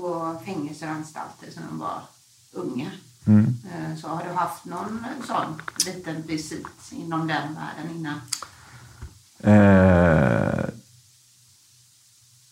på 0.00 0.36
fängelser 0.44 0.86
och 0.86 0.92
anstalter 0.94 1.50
sedan 1.54 1.62
de 1.70 1.78
var 1.78 2.00
unga. 2.52 2.90
Eh, 3.26 3.96
Så 4.00 4.08
har 4.08 4.24
du 4.24 4.30
haft 4.34 4.64
någon 4.64 5.06
sån 5.26 5.62
liten 5.86 6.22
visit 6.26 6.66
inom 6.92 7.26
den 7.26 7.54
världen 7.54 7.96
innan? 7.96 8.20
Eh, 9.40 10.64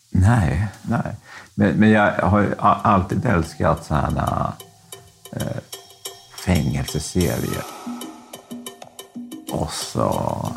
nej, 0.09 0.67
nej. 0.81 1.15
Men, 1.55 1.75
men 1.75 1.89
jag 1.89 2.11
har 2.21 2.55
alltid 2.83 3.25
älskat 3.25 3.85
sådana 3.85 4.53
eh, 5.31 5.57
fängelseserier. 6.45 7.63
Och 9.51 9.71
så 9.73 10.01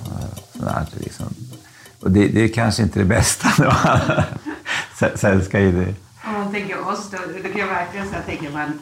eh, 0.07 0.38
sådana 0.53 0.72
här 0.79 0.87
liksom. 0.92 1.35
Och 2.00 2.11
det, 2.11 2.29
det 2.29 2.40
är 2.44 2.48
kanske 2.48 2.83
inte 2.83 2.98
det 2.98 3.05
bästa. 3.05 3.48
Sen 5.16 5.44
ska 5.44 5.61
ju 5.61 5.72
det... 5.85 5.94
Man 6.50 6.60
tänker 6.60 6.88
oss 6.88 7.10
då, 7.10 7.18
då 7.42 7.48
kan 7.48 7.60
jag 7.60 7.66
verkligen 7.66 8.08
så 8.08 8.14
här, 8.14 8.22
tänker 8.22 8.50
man 8.50 8.78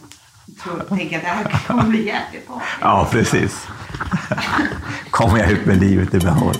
tror, 0.62 0.96
tänker 0.96 1.16
att 1.16 1.22
det 1.22 1.28
här 1.28 1.62
kommer 1.66 1.82
bli 1.82 2.06
jävligt 2.06 2.46
bra. 2.46 2.62
Ja, 2.80 3.08
precis. 3.10 3.66
Kommer 5.10 5.38
jag 5.38 5.50
ut 5.50 5.66
med 5.66 5.80
livet 5.80 6.14
i 6.14 6.18
behåll. 6.18 6.54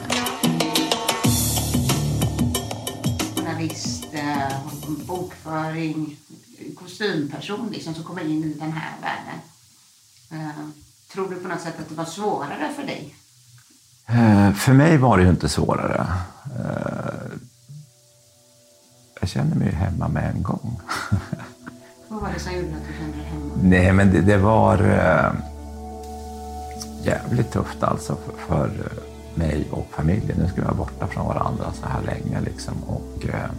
Journalist, 3.37 4.05
eh, 4.13 4.59
bokföring, 5.07 6.17
kostymperson 6.77 7.69
liksom 7.73 7.95
som 7.95 8.05
kommer 8.05 8.23
in 8.23 8.45
i 8.45 8.55
den 8.61 8.73
här 8.73 8.93
världen. 9.03 9.41
Eh, 10.49 10.57
Tror 11.13 11.29
du 11.31 11.37
på 11.37 11.49
något 11.49 11.61
sätt 11.61 11.75
att 11.81 11.89
det 11.89 11.95
var 11.95 12.05
svårare 12.05 12.71
för 12.77 12.83
dig? 12.83 13.15
Eh, 14.07 14.53
För 14.55 14.73
mig 14.73 14.97
var 14.99 15.17
det 15.19 15.23
ju 15.23 15.29
inte 15.31 15.49
svårare. 15.49 16.07
Jag 19.29 19.33
kände 19.33 19.57
mig 19.57 19.73
hemma 19.73 20.09
med 20.09 20.35
en 20.37 20.43
gång. 20.43 20.81
Vad 22.09 22.23
var 22.23 22.29
det 22.35 22.41
som 22.41 22.53
gjorde 22.53 22.67
att 22.67 22.87
du 22.89 22.93
kände 22.99 23.17
dig 23.17 23.27
hemma? 23.27 23.55
Nej, 23.63 23.93
men 23.93 24.13
det, 24.13 24.21
det 24.21 24.37
var 24.37 24.75
eh, 24.75 25.33
jävligt 27.03 27.53
tufft 27.53 27.83
alltså. 27.83 28.17
För, 28.17 28.33
för 28.47 28.67
eh, 28.67 29.39
mig 29.39 29.69
och 29.71 29.87
familjen. 29.91 30.39
Nu 30.39 30.49
ska 30.49 30.57
vi 30.57 30.63
vara 30.63 30.75
borta 30.75 31.07
från 31.07 31.27
varandra 31.27 31.65
så 31.73 31.87
här 31.87 32.03
länge. 32.03 32.41
Liksom. 32.41 32.75
Och, 32.87 33.27
eh 33.29 33.51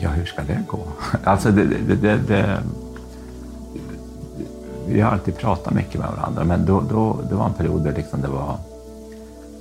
ja, 0.00 0.08
hur 0.08 0.24
ska 0.24 0.42
det 0.42 0.62
gå? 0.68 0.86
alltså, 1.24 1.50
det, 1.50 1.64
det, 1.64 2.16
det, 2.16 2.62
vi 4.88 5.00
har 5.00 5.12
alltid 5.12 5.36
pratat 5.36 5.74
mycket 5.74 6.00
med 6.00 6.08
varandra, 6.16 6.44
men 6.44 6.66
då, 6.66 6.80
då, 6.90 7.18
det 7.28 7.34
var 7.34 7.46
en 7.46 7.54
period 7.54 7.84
där 7.84 7.92
liksom 7.92 8.20
det 8.20 8.28
var 8.28 8.58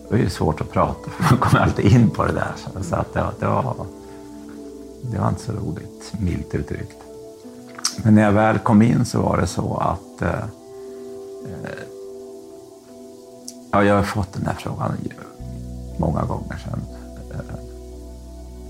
det 0.07 0.15
var 0.15 0.17
ju 0.17 0.29
svårt 0.29 0.61
att 0.61 0.71
prata, 0.71 1.09
för 1.09 1.23
man 1.23 1.39
kom 1.39 1.59
alltid 1.59 1.85
in 1.85 2.09
på 2.09 2.25
det 2.25 2.33
där. 2.33 2.53
Så 2.81 2.95
att 2.95 3.13
det, 3.13 3.25
det, 3.39 3.45
var, 3.45 3.75
det 5.01 5.19
var 5.19 5.29
inte 5.29 5.41
så 5.41 5.51
roligt, 5.51 6.13
milt 6.19 6.55
uttryckt. 6.55 6.97
Men 8.03 8.15
när 8.15 8.21
jag 8.21 8.31
väl 8.31 8.59
kom 8.59 8.81
in 8.81 9.05
så 9.05 9.21
var 9.21 9.37
det 9.37 9.47
så 9.47 9.77
att 9.77 10.21
eh, 10.21 10.29
eh 10.29 11.85
ja, 13.71 13.83
jag 13.83 13.95
har 13.95 14.03
fått 14.03 14.33
den 14.33 14.45
här 14.45 14.55
frågan 14.59 14.97
många 15.97 16.21
gånger 16.21 16.57
sedan 16.57 16.81
eh, 17.31 17.55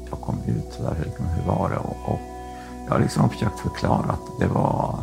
jag 0.09 0.21
kom 0.21 0.35
ut. 0.45 0.73
Så 0.73 0.83
där, 0.83 0.95
hur 1.35 1.47
var 1.47 1.69
det? 1.69 1.77
Och, 1.77 2.13
och 2.13 2.19
jag 2.85 2.93
har 2.93 2.99
liksom 2.99 3.29
försökt 3.29 3.59
förklara 3.59 4.11
att 4.11 4.39
det 4.39 4.47
var, 4.47 4.99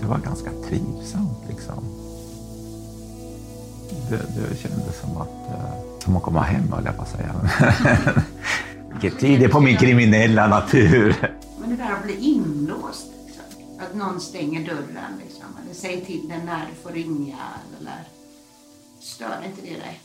det 0.00 0.06
var 0.06 0.18
ganska 0.18 0.50
trivsamt. 0.68 1.38
Liksom. 1.48 2.03
Det, 4.10 4.16
det 4.16 4.56
kändes 4.56 5.00
som 5.00 5.16
att, 5.16 5.28
eh, 5.28 6.00
som 6.04 6.16
att 6.16 6.22
komma 6.22 6.40
hem, 6.42 6.72
höll 6.72 6.84
jag 6.84 6.96
på 6.96 7.02
att 7.02 7.10
säga. 7.10 7.34
Vilket 8.92 9.20
tyder 9.20 9.48
på 9.48 9.60
min 9.60 9.76
kriminella 9.76 10.46
natur. 10.46 11.16
Men 11.60 11.70
det 11.70 11.76
där 11.76 11.92
att 11.92 12.04
bli 12.04 12.16
inlåst, 12.16 13.06
liksom. 13.26 13.44
att 13.80 13.94
någon 13.94 14.20
stänger 14.20 14.66
dörren, 14.66 15.12
liksom. 15.24 15.44
eller 15.64 15.74
säger 15.74 16.04
till 16.04 16.28
den 16.28 16.46
när 16.46 16.66
du 16.66 16.82
får 16.82 16.90
ringa. 16.90 17.38
Eller... 17.80 18.08
Stör 19.00 19.44
inte 19.46 19.62
det 19.62 19.76
dig? 19.80 20.00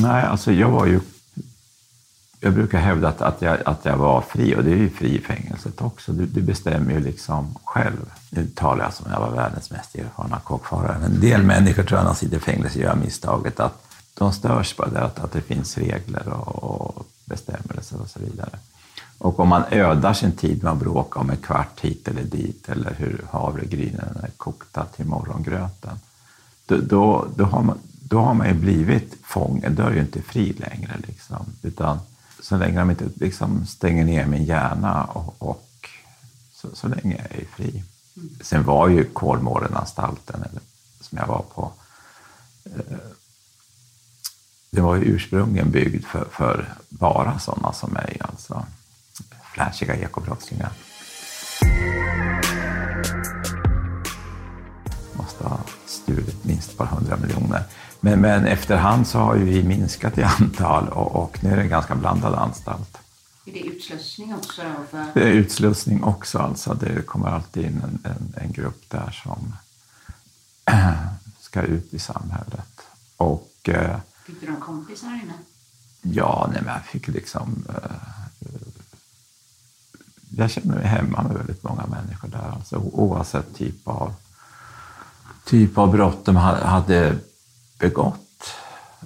Nej, 0.00 0.24
alltså 0.24 0.52
jag 0.52 0.70
var 0.70 0.86
ju... 0.86 1.00
Jag 2.44 2.54
brukar 2.54 2.78
hävda 2.78 3.08
att, 3.08 3.22
att, 3.22 3.42
jag, 3.42 3.58
att 3.64 3.84
jag 3.84 3.96
var 3.96 4.20
fri 4.20 4.54
och 4.56 4.64
det 4.64 4.72
är 4.72 4.76
ju 4.76 4.90
fri 4.90 5.18
i 5.18 5.20
fängelset 5.20 5.82
också. 5.82 6.12
Du, 6.12 6.26
du 6.26 6.42
bestämmer 6.42 6.92
ju 6.92 7.00
liksom 7.00 7.54
själv. 7.64 8.12
Nu 8.30 8.46
talar 8.46 8.84
jag 8.84 8.94
som 8.94 9.10
jag 9.10 9.20
var 9.20 9.30
världens 9.30 9.70
mest 9.70 9.94
erfarna 9.94 10.40
kockfarare. 10.44 11.04
En 11.04 11.20
del 11.20 11.42
människor 11.42 11.82
tror 11.82 11.98
jag 11.98 12.04
när 12.04 12.12
de 12.12 12.16
sitter 12.16 12.36
i 12.36 12.40
fängelse 12.40 12.78
gör 12.78 12.94
misstaget 12.94 13.60
att 13.60 13.84
de 14.14 14.32
störs 14.32 14.74
på 14.74 14.86
det, 14.86 15.00
att, 15.00 15.18
att 15.18 15.32
det 15.32 15.40
finns 15.40 15.78
regler 15.78 16.28
och, 16.28 16.62
och 16.62 17.06
bestämmelser 17.24 18.00
och 18.00 18.08
så 18.08 18.18
vidare. 18.18 18.58
Och 19.18 19.40
om 19.40 19.48
man 19.48 19.62
ödar 19.70 20.12
sin 20.12 20.32
tid 20.32 20.62
med 20.62 20.72
att 20.72 20.78
bråka 20.78 21.20
om 21.20 21.30
en 21.30 21.36
kvart 21.36 21.80
hit 21.80 22.08
eller 22.08 22.22
dit 22.22 22.68
eller 22.68 22.94
hur 22.98 23.24
havregrynen 23.30 24.18
är 24.22 24.30
kokta 24.36 24.84
till 24.84 25.06
morgongröten, 25.06 25.98
då, 26.66 26.76
då, 26.76 27.26
då, 27.36 27.44
har 27.44 27.62
man, 27.62 27.78
då 28.08 28.20
har 28.20 28.34
man 28.34 28.48
ju 28.48 28.54
blivit 28.54 29.14
fånge, 29.24 29.68
då 29.68 29.82
är 29.82 29.92
ju 29.92 30.00
inte 30.00 30.22
fri 30.22 30.52
längre. 30.52 30.92
Liksom. 31.06 31.46
Utan 31.62 31.98
så 32.42 32.56
länge 32.56 32.78
de 32.78 32.90
inte 32.90 33.08
liksom 33.14 33.66
stänger 33.66 34.04
ner 34.04 34.26
min 34.26 34.44
hjärna 34.44 35.04
och, 35.04 35.34
och 35.38 35.88
så, 36.52 36.68
så, 36.74 36.88
länge 36.88 37.16
jag 37.16 37.40
är 37.40 37.44
fri. 37.44 37.84
Mm. 38.16 38.30
Sen 38.40 38.64
var 38.64 38.88
ju 38.88 39.04
Kolmårdenanstalten, 39.04 40.44
som 41.00 41.18
jag 41.18 41.26
var 41.26 41.44
på, 41.54 41.72
eh, 42.64 42.96
den 44.70 44.84
var 44.84 44.96
ju 44.96 45.02
ursprungligen 45.02 45.70
byggd 45.70 46.04
för, 46.04 46.24
för 46.30 46.74
bara 46.88 47.38
sådana 47.38 47.72
som 47.72 47.92
mig, 47.92 48.16
alltså 48.20 48.66
flashiga 49.54 49.96
ekobrottslingar. 49.96 50.72
Måste 55.12 55.44
ha 55.44 55.60
stulit 55.86 56.44
minst 56.44 56.70
ett 56.70 56.76
par 56.76 56.86
hundra 56.86 57.16
miljoner. 57.16 57.64
Men, 58.04 58.20
men 58.20 58.46
efterhand 58.46 59.06
så 59.06 59.18
har 59.18 59.36
ju 59.36 59.44
vi 59.44 59.62
minskat 59.62 60.18
i 60.18 60.22
antal 60.22 60.88
och, 60.88 61.14
och 61.22 61.38
nu 61.44 61.50
är 61.50 61.56
det 61.56 61.62
en 61.62 61.68
ganska 61.68 61.94
blandad 61.94 62.34
anstalt. 62.34 62.98
Är 63.46 63.52
det 63.52 63.60
utslussning 63.60 64.34
också? 64.34 64.62
Då 64.62 64.84
för... 64.90 65.06
Det 65.14 65.22
är 65.22 65.32
utslussning 65.32 66.04
också. 66.04 66.38
Alltså. 66.38 66.74
Det 66.74 67.06
kommer 67.06 67.28
alltid 67.28 67.64
in 67.64 67.82
en, 67.84 68.12
en, 68.12 68.44
en 68.44 68.52
grupp 68.52 68.90
där 68.90 69.22
som 69.24 69.54
ska 71.40 71.62
ut 71.62 71.94
i 71.94 71.98
samhället. 71.98 72.80
Och, 73.16 73.68
eh, 73.68 73.98
fick 74.26 74.40
du 74.40 74.46
några 74.46 74.60
kompisar 74.60 75.08
här 75.08 75.22
inne? 75.22 75.34
Ja, 76.02 76.48
nej, 76.52 76.62
men 76.64 76.74
jag 76.74 76.84
fick 76.84 77.08
liksom... 77.08 77.64
Eh, 77.68 77.90
jag 80.36 80.50
känner 80.50 80.74
mig 80.74 80.86
hemma 80.86 81.22
med 81.22 81.36
väldigt 81.36 81.62
många 81.62 81.86
människor 81.86 82.28
där, 82.28 82.52
alltså, 82.56 82.76
oavsett 82.76 83.56
typ 83.56 83.88
av 83.88 84.14
typ 85.44 85.78
av 85.78 85.92
brott 85.92 86.24
de 86.24 86.36
hade 86.36 87.18
begått. 87.82 88.54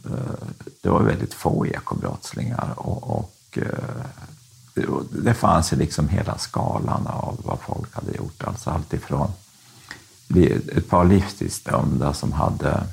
Eh, 0.04 0.46
det 0.82 0.88
var 0.88 1.02
väldigt 1.02 1.34
få 1.34 1.66
ekobrottslingar 1.66 2.74
och, 2.76 3.58
eh, 3.58 4.84
och 4.88 5.04
det 5.10 5.34
fanns 5.34 5.72
ju 5.72 5.76
liksom 5.76 6.08
hela 6.08 6.38
skalan 6.38 7.06
av 7.06 7.40
vad 7.44 7.58
folk 7.60 7.94
hade 7.94 8.12
gjort. 8.16 8.44
Alltså 8.44 8.70
alltifrån 8.70 9.32
ett 10.76 10.88
par 10.88 11.04
livstidsdömda 11.04 12.12
som 12.12 12.32
hade 12.32 12.86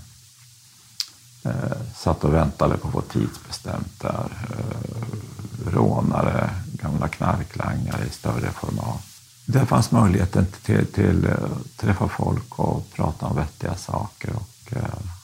eh, 1.43 1.77
satt 1.95 2.23
och 2.23 2.33
väntade 2.33 2.77
på 2.77 2.87
att 2.87 2.93
få 2.93 3.01
tidsbestämt 3.01 3.99
där. 4.01 4.29
Eh, 4.49 5.71
rånare, 5.71 6.49
gamla 6.65 7.07
knarklangare 7.07 8.05
i 8.05 8.09
större 8.09 8.51
format 8.51 9.03
det 9.45 9.65
fanns 9.65 9.91
möjligheten 9.91 10.45
till, 10.63 10.85
till, 10.85 11.27
att 11.27 11.77
träffa 11.77 12.07
folk 12.07 12.59
och 12.59 12.93
prata 12.93 13.25
om 13.25 13.35
vettiga 13.35 13.75
saker. 13.75 14.31
Och, 14.35 14.77
eh, 14.77 15.22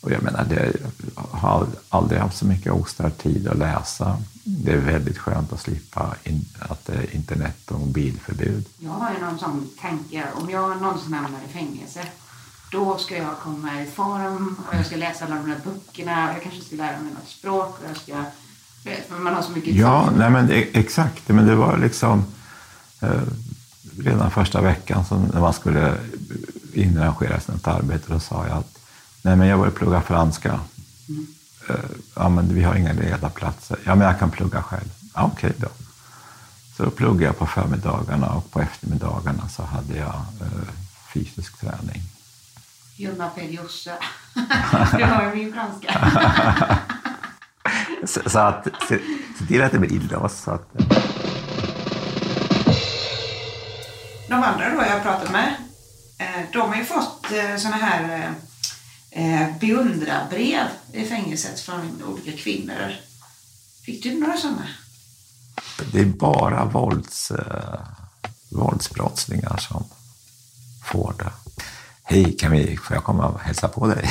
och 0.00 0.10
jag 0.10 0.22
menar, 0.22 0.44
det, 0.44 0.72
jag 1.14 1.38
har 1.38 1.66
aldrig 1.88 2.20
haft 2.20 2.36
så 2.36 2.46
mycket 2.46 2.72
ostörd 2.72 3.18
tid 3.18 3.48
att 3.48 3.58
läsa. 3.58 4.18
Det 4.44 4.72
är 4.72 4.76
väldigt 4.76 5.18
skönt 5.18 5.52
att 5.52 5.60
slippa 5.60 6.14
in, 6.24 6.44
att 6.58 6.86
det 6.86 6.92
är 6.92 7.14
internet 7.14 7.70
och 7.70 7.80
mobilförbud. 7.80 8.64
Jag 8.78 8.90
har 8.90 9.14
ju 9.14 9.20
någon 9.20 9.38
sån 9.38 9.68
tanke, 9.80 10.24
om 10.34 10.50
jag 10.50 10.82
någonsin 10.82 11.12
hamnar 11.12 11.40
i 11.48 11.52
fängelse, 11.52 12.00
då 12.72 12.98
ska 12.98 13.16
jag 13.16 13.38
komma 13.38 13.82
i 13.82 13.86
form 13.86 14.56
och 14.68 14.74
jag 14.74 14.86
ska 14.86 14.96
läsa 14.96 15.24
alla 15.24 15.34
de 15.34 15.50
här 15.50 15.60
böckerna. 15.64 16.32
Jag 16.32 16.42
kanske 16.42 16.60
ska 16.60 16.76
lära 16.76 17.00
mig 17.00 17.12
något 17.12 17.28
språk 17.28 17.78
och 17.78 17.90
jag 17.90 17.96
ska... 17.96 18.24
Man 19.16 19.34
har 19.34 19.42
så 19.42 19.52
mycket 19.52 19.74
Ja, 19.74 20.10
nej 20.16 20.30
men 20.30 20.50
exakt. 20.72 21.28
Men 21.28 21.46
det 21.46 21.54
var 21.54 21.76
liksom 21.76 22.24
Eh, 23.00 23.22
redan 23.98 24.30
första 24.30 24.60
veckan 24.60 25.04
så 25.04 25.18
när 25.18 25.40
man 25.40 25.52
skulle 25.52 25.94
inrangera 26.72 27.40
sig 27.40 27.54
något 27.54 27.66
arbete, 27.66 28.12
då 28.12 28.20
sa 28.20 28.46
jag 28.46 28.56
att 28.56 28.79
nej, 29.22 29.36
men 29.36 29.48
jag 29.48 29.58
börjar 29.58 29.72
plugga 29.72 30.00
franska. 30.00 30.60
Mm. 31.08 31.26
Ja, 32.14 32.28
men 32.28 32.54
vi 32.54 32.62
har 32.62 32.74
inga 32.74 32.92
lediga 32.92 33.30
platser. 33.30 33.78
Ja, 33.84 33.94
men 33.94 34.06
jag 34.06 34.18
kan 34.18 34.30
plugga 34.30 34.62
själv. 34.62 34.88
Ja, 35.14 35.30
Okej 35.34 35.50
okay 35.50 35.60
då. 35.68 35.68
Så 36.76 36.84
då 36.84 36.90
pluggade 36.90 37.24
jag 37.24 37.38
på 37.38 37.46
förmiddagarna 37.46 38.32
och 38.32 38.50
på 38.50 38.60
eftermiddagarna 38.60 39.48
så 39.48 39.62
hade 39.62 39.96
jag 39.96 40.14
eh, 40.40 40.68
fysisk 41.14 41.60
träning. 41.60 42.02
Jumma 42.96 43.28
periosa. 43.28 43.92
Du 44.96 45.04
har 45.04 45.22
ju 45.22 45.34
min 45.34 45.52
franska. 45.52 46.12
så, 48.06 48.30
så, 48.30 48.38
att, 48.38 48.66
se, 48.88 48.98
se 49.38 49.46
till 49.46 49.62
att 49.62 49.72
det 49.72 49.78
blir 49.78 49.92
inlåst. 49.92 50.42
Så 50.42 50.50
att, 50.50 50.72
de 54.28 54.34
andra 54.34 54.70
då 54.70 54.82
jag 54.82 54.92
har 54.92 55.00
pratat 55.00 55.32
med, 55.32 55.54
eh, 56.18 56.44
de 56.52 56.68
har 56.68 56.76
ju 56.76 56.84
fått 56.84 57.32
eh, 57.32 57.56
såna 57.56 57.76
här 57.76 58.32
eh, 59.10 59.46
beundrarbrev 59.60 60.66
i 60.92 61.04
fängelset 61.04 61.60
från 61.60 62.02
olika 62.06 62.32
kvinnor. 62.32 62.92
Fick 63.84 64.02
du 64.02 64.20
några 64.20 64.36
sådana? 64.36 64.66
Det 65.92 66.00
är 66.00 66.04
bara 66.04 66.64
vålds, 66.64 67.32
våldsbrottslingar 68.50 69.56
som 69.56 69.84
får 70.92 71.14
det. 71.18 71.32
Hej, 72.02 72.36
kan 72.36 72.52
vi, 72.52 72.76
får 72.76 72.96
jag 72.96 73.04
komma 73.04 73.26
och 73.26 73.40
hälsa 73.40 73.68
på 73.68 73.86
dig? 73.86 74.10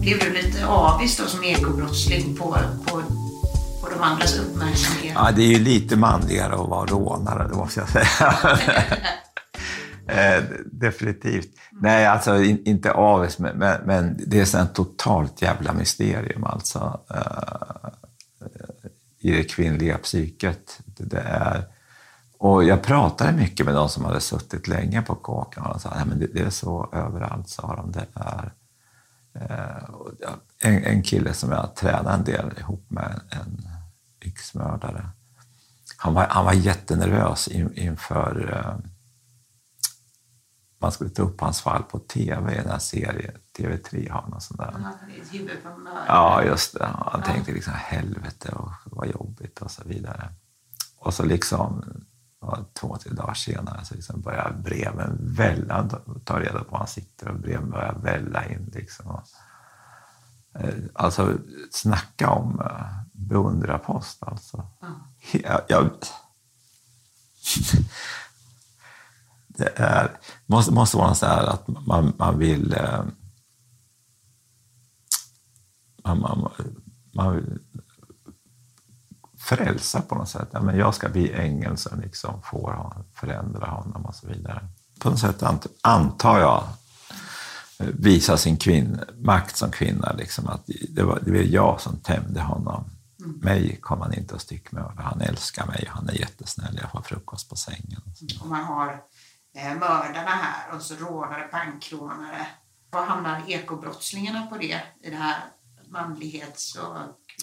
Blev 0.00 0.18
du 0.18 0.32
lite 0.32 0.66
avis 0.66 1.16
då 1.16 1.26
som 1.26 1.44
ekobrottsling 1.44 2.36
på, 2.36 2.56
på 2.86 3.02
de 3.90 4.02
andras 4.02 4.38
uppmärksamhet. 4.38 5.12
Ja, 5.14 5.30
det 5.36 5.42
är 5.42 5.48
ju 5.48 5.58
lite 5.58 5.96
manligare 5.96 6.54
att 6.54 6.68
vara 6.68 6.86
rånare, 6.86 7.48
det 7.48 7.54
måste 7.54 7.80
jag 7.80 7.88
säga. 7.88 8.36
eh, 10.10 10.44
definitivt. 10.72 11.48
Nej, 11.70 12.06
alltså 12.06 12.42
in, 12.42 12.62
inte 12.64 12.92
avis, 12.92 13.38
men, 13.38 13.58
men, 13.58 13.80
men, 13.84 14.20
det 14.26 14.40
är 14.40 14.44
så 14.44 14.58
ett 14.58 14.74
totalt 14.74 15.42
jävla 15.42 15.72
mysterium 15.72 16.44
alltså. 16.44 17.00
Eh, 17.10 17.90
I 19.18 19.32
det 19.32 19.44
kvinnliga 19.44 19.98
psyket. 19.98 20.80
Det, 20.84 21.04
det 21.04 21.20
är... 21.20 21.64
Och 22.38 22.64
jag 22.64 22.82
pratade 22.82 23.32
mycket 23.32 23.66
med 23.66 23.74
de 23.74 23.88
som 23.88 24.04
hade 24.04 24.20
suttit 24.20 24.68
länge 24.68 25.02
på 25.02 25.14
kåken 25.14 25.62
och 25.62 25.68
de 25.68 25.80
sa 25.80 25.88
att 25.88 26.20
det, 26.20 26.26
det 26.26 26.40
är 26.40 26.50
så 26.50 26.88
överallt, 26.92 27.48
sa 27.48 27.76
de. 27.76 27.92
Det 27.92 28.06
är, 28.14 28.52
eh, 29.34 29.84
en, 30.58 30.84
en 30.84 31.02
kille 31.02 31.32
som 31.32 31.52
jag 31.52 31.74
tränade 31.74 32.10
en 32.10 32.24
del 32.24 32.58
ihop 32.58 32.84
med, 32.88 33.20
en 33.30 33.68
yxmördare. 34.22 35.08
han, 35.96 36.14
var, 36.14 36.26
han 36.30 36.44
var 36.44 36.52
jättenervös 36.52 37.48
in, 37.48 37.74
inför 37.74 38.50
uh, 38.50 38.90
man 40.80 40.92
skulle 40.92 41.10
ta 41.10 41.22
upp 41.22 41.40
hans 41.40 41.60
fall 41.60 41.82
på 41.82 41.98
tv 41.98 42.54
i 42.54 42.56
den 42.56 42.70
här 42.70 42.78
serien. 42.78 43.34
TV3 43.58 44.10
har 44.10 44.26
någon 44.28 44.40
sån 44.40 44.56
där. 44.56 44.74
Ja, 46.06 46.44
just 46.44 46.78
det. 46.78 46.84
Han 46.84 47.20
ja. 47.26 47.32
tänkte 47.32 47.52
liksom 47.52 47.72
helvete 47.76 48.52
och 48.52 48.72
vad 48.84 49.08
jobbigt 49.08 49.58
och 49.58 49.70
så 49.70 49.82
vidare. 49.84 50.32
Och 50.98 51.14
så 51.14 51.24
liksom 51.24 51.84
två, 52.80 52.96
tre 52.96 53.12
dagar 53.12 53.34
senare 53.34 53.84
så 53.84 53.94
liksom 53.94 54.20
börjar 54.20 54.52
breven 54.64 55.18
välla. 55.20 55.88
Ta 56.24 56.40
reda 56.40 56.58
på 56.58 56.70
var 56.70 56.78
han 56.78 56.86
sitter 56.86 57.28
och 57.28 57.40
breven 57.40 57.70
börjar 57.70 57.94
välla 57.94 58.46
in. 58.46 58.70
Liksom. 58.74 59.20
Eh, 60.54 60.74
alltså, 60.94 61.38
snacka 61.70 62.30
om 62.30 62.60
uh, 62.60 63.02
beundrarpost 63.12 64.22
alltså. 64.22 64.66
Mm. 64.82 64.94
Jag, 65.32 65.60
jag, 65.68 65.90
det 69.58 69.72
är, 69.76 70.10
måste, 70.46 70.72
måste 70.72 70.96
vara 70.96 71.14
så 71.14 71.26
här 71.26 71.46
att 71.46 71.68
man, 71.68 72.12
man 72.18 72.38
vill... 72.38 72.72
Eh, 72.74 73.04
man, 76.04 76.20
man, 76.20 76.50
man 77.12 77.36
vill 77.36 77.58
frälsa 79.38 80.00
på 80.00 80.14
något 80.14 80.28
sätt. 80.28 80.48
Ja, 80.52 80.62
men 80.62 80.78
jag 80.78 80.94
ska 80.94 81.08
bli 81.08 81.32
ängel 81.32 81.76
som 81.76 82.00
liksom 82.00 82.42
får 82.42 83.04
förändra 83.14 83.66
honom 83.66 84.06
och 84.06 84.14
så 84.14 84.26
vidare. 84.26 84.68
På 84.98 85.10
något 85.10 85.18
sätt 85.18 85.42
antar 85.82 86.38
jag 86.38 86.64
visa 87.80 88.36
sin 88.36 88.56
kvinn, 88.56 89.00
makt 89.18 89.56
som 89.56 89.70
kvinna. 89.70 90.12
Liksom, 90.12 90.48
att 90.48 90.70
det, 90.88 91.02
var, 91.02 91.20
det 91.24 91.30
var 91.30 91.38
jag 91.38 91.80
som 91.80 91.96
tämjde 91.96 92.40
honom. 92.40 92.84
Mm. 93.20 93.38
Mig 93.42 93.78
kom 93.80 94.00
han 94.00 94.14
inte 94.14 94.34
att 94.34 94.40
styckmörda. 94.40 95.02
Han 95.02 95.20
älskar 95.20 95.66
mig 95.66 95.88
han 95.88 96.08
är 96.08 96.12
jättesnäll. 96.12 96.78
Jag 96.82 96.90
får 96.90 97.02
frukost 97.02 97.48
på 97.48 97.56
sängen. 97.56 98.02
Och 98.40 98.46
man 98.46 98.64
har 98.64 99.00
mördarna 99.54 100.30
här 100.30 100.76
och 100.76 100.82
så 100.82 100.94
rånare, 100.94 101.48
bankrånare. 101.52 102.46
Var 102.90 103.06
hamnar 103.06 103.42
ekobrottslingarna 103.48 104.46
på 104.46 104.56
det 104.56 104.82
i 105.02 105.10
det 105.10 105.16
här 105.16 105.36
manlighets 105.90 106.76
och 106.76 106.96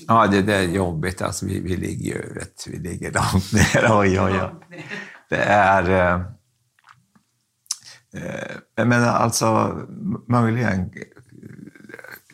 Ja, 0.07 0.27
det, 0.27 0.41
det 0.41 0.55
är 0.55 0.63
jobbigt. 0.63 1.21
Alltså, 1.21 1.45
vi, 1.45 1.59
vi 1.59 1.77
ligger 1.77 2.05
ju 2.05 2.33
vet, 2.33 2.67
vi 2.67 2.77
ligger 2.77 3.11
långt 3.11 3.53
ner. 3.53 3.87
Oj, 3.99 4.21
oj, 4.21 4.41
oj. 4.41 4.85
Det 5.29 5.43
är... 5.43 5.89
Eh, 5.89 6.21
eh, 8.77 8.85
men 8.85 9.03
alltså, 9.03 9.77
möjligen 10.27 10.91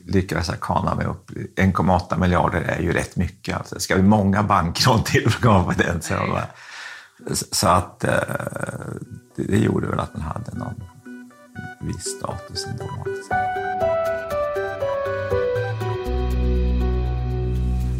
lyckades 0.06 0.50
jag 0.50 0.60
kana 0.60 0.96
mig 0.96 1.06
upp. 1.06 1.32
1,8 1.32 2.20
miljarder 2.20 2.62
är 2.62 2.82
ju 2.82 2.94
rätt 2.94 3.16
mycket. 3.16 3.58
Alltså, 3.58 3.76
det 3.76 3.82
ska 3.82 3.96
bli 3.96 4.04
många 4.04 4.44
bankrån 4.44 5.04
till 5.04 5.30
för 5.30 5.38
att 5.38 5.44
komma 5.44 5.64
på 5.74 5.82
den. 5.82 6.02
Så, 6.02 6.40
så 7.32 7.68
att 7.68 8.04
eh, 8.04 8.12
det, 9.36 9.44
det, 9.44 9.58
gjorde 9.58 9.88
väl 9.88 10.00
att 10.00 10.14
den 10.14 10.22
hade 10.22 10.58
någon 10.58 10.84
viss 11.82 12.18
status 12.18 12.68
ändå. 12.68 12.84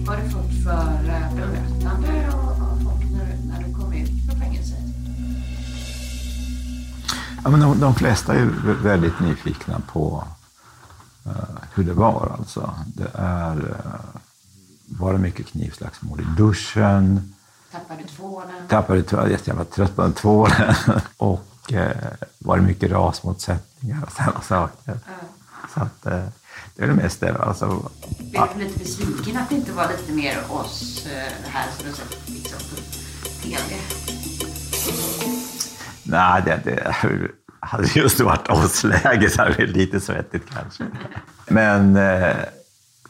Har 0.08 0.18
du 0.18 0.30
fått 0.30 0.64
för 0.64 1.10
eh, 1.10 1.36
bemötande 1.36 2.34
av 2.34 2.84
folk 2.84 3.12
när, 3.12 3.38
när 3.48 3.68
du 3.68 3.74
kom 3.74 3.94
ut 3.94 4.26
från 4.30 4.40
fängelset? 4.40 4.78
Ja, 7.44 7.50
men 7.50 7.60
de, 7.60 7.80
de 7.80 7.96
flesta 7.96 8.34
är 8.34 8.46
väldigt 8.84 9.20
nyfikna 9.20 9.82
på 9.88 10.24
uh, 11.28 11.32
hur 11.74 11.84
det 11.84 11.94
var. 11.94 12.36
Alltså. 12.40 12.74
Det 12.96 13.12
är, 13.14 13.58
uh, 13.58 14.20
var 14.88 15.14
det 15.14 15.20
mycket 15.20 15.48
knivslagsmål 15.48 16.22
i 16.22 16.26
duschen? 16.38 17.34
Tappade 17.74 18.04
tvålen? 18.08 18.68
Tappade 18.68 19.04
tvålen. 19.04 19.38
Jag 19.46 19.56
var 19.56 19.64
trött 19.64 19.96
på 19.96 20.12
tvålen. 20.12 20.76
och 21.18 21.72
uh, 21.74 21.88
var 22.40 22.58
det 22.58 22.64
mycket 22.64 22.92
rasmotsättningar 22.92 24.04
och 24.04 24.12
sådana 24.18 24.42
saker. 24.42 24.92
Mm. 24.92 25.00
Så 25.74 25.80
att, 25.80 26.14
uh, 26.14 26.28
det 26.76 26.84
är 26.84 26.88
det 26.88 26.94
mesta. 26.94 27.36
Alltså, 27.36 27.92
Blev 28.20 28.48
du 28.54 28.64
lite 28.64 28.80
besviken 28.80 29.38
att 29.38 29.50
det 29.50 29.56
inte 29.56 29.72
var 29.72 29.88
lite 29.88 30.12
mer 30.12 30.38
oss 30.50 31.08
här 31.46 31.66
som 31.78 31.88
du 31.90 31.94
sett 31.94 32.30
liksom, 32.30 32.60
på 32.60 32.76
TV? 33.42 33.76
Nej, 36.04 36.42
det, 36.46 36.62
det 36.64 36.96
hade 37.60 37.88
just 37.96 38.20
varit 38.20 38.50
oss-läge 38.50 39.30
så 39.30 39.42
hade 39.42 39.54
det 39.54 39.66
lite 39.66 40.00
svettigt 40.00 40.50
kanske. 40.54 40.84
Men 41.48 41.96
eh, 41.96 42.36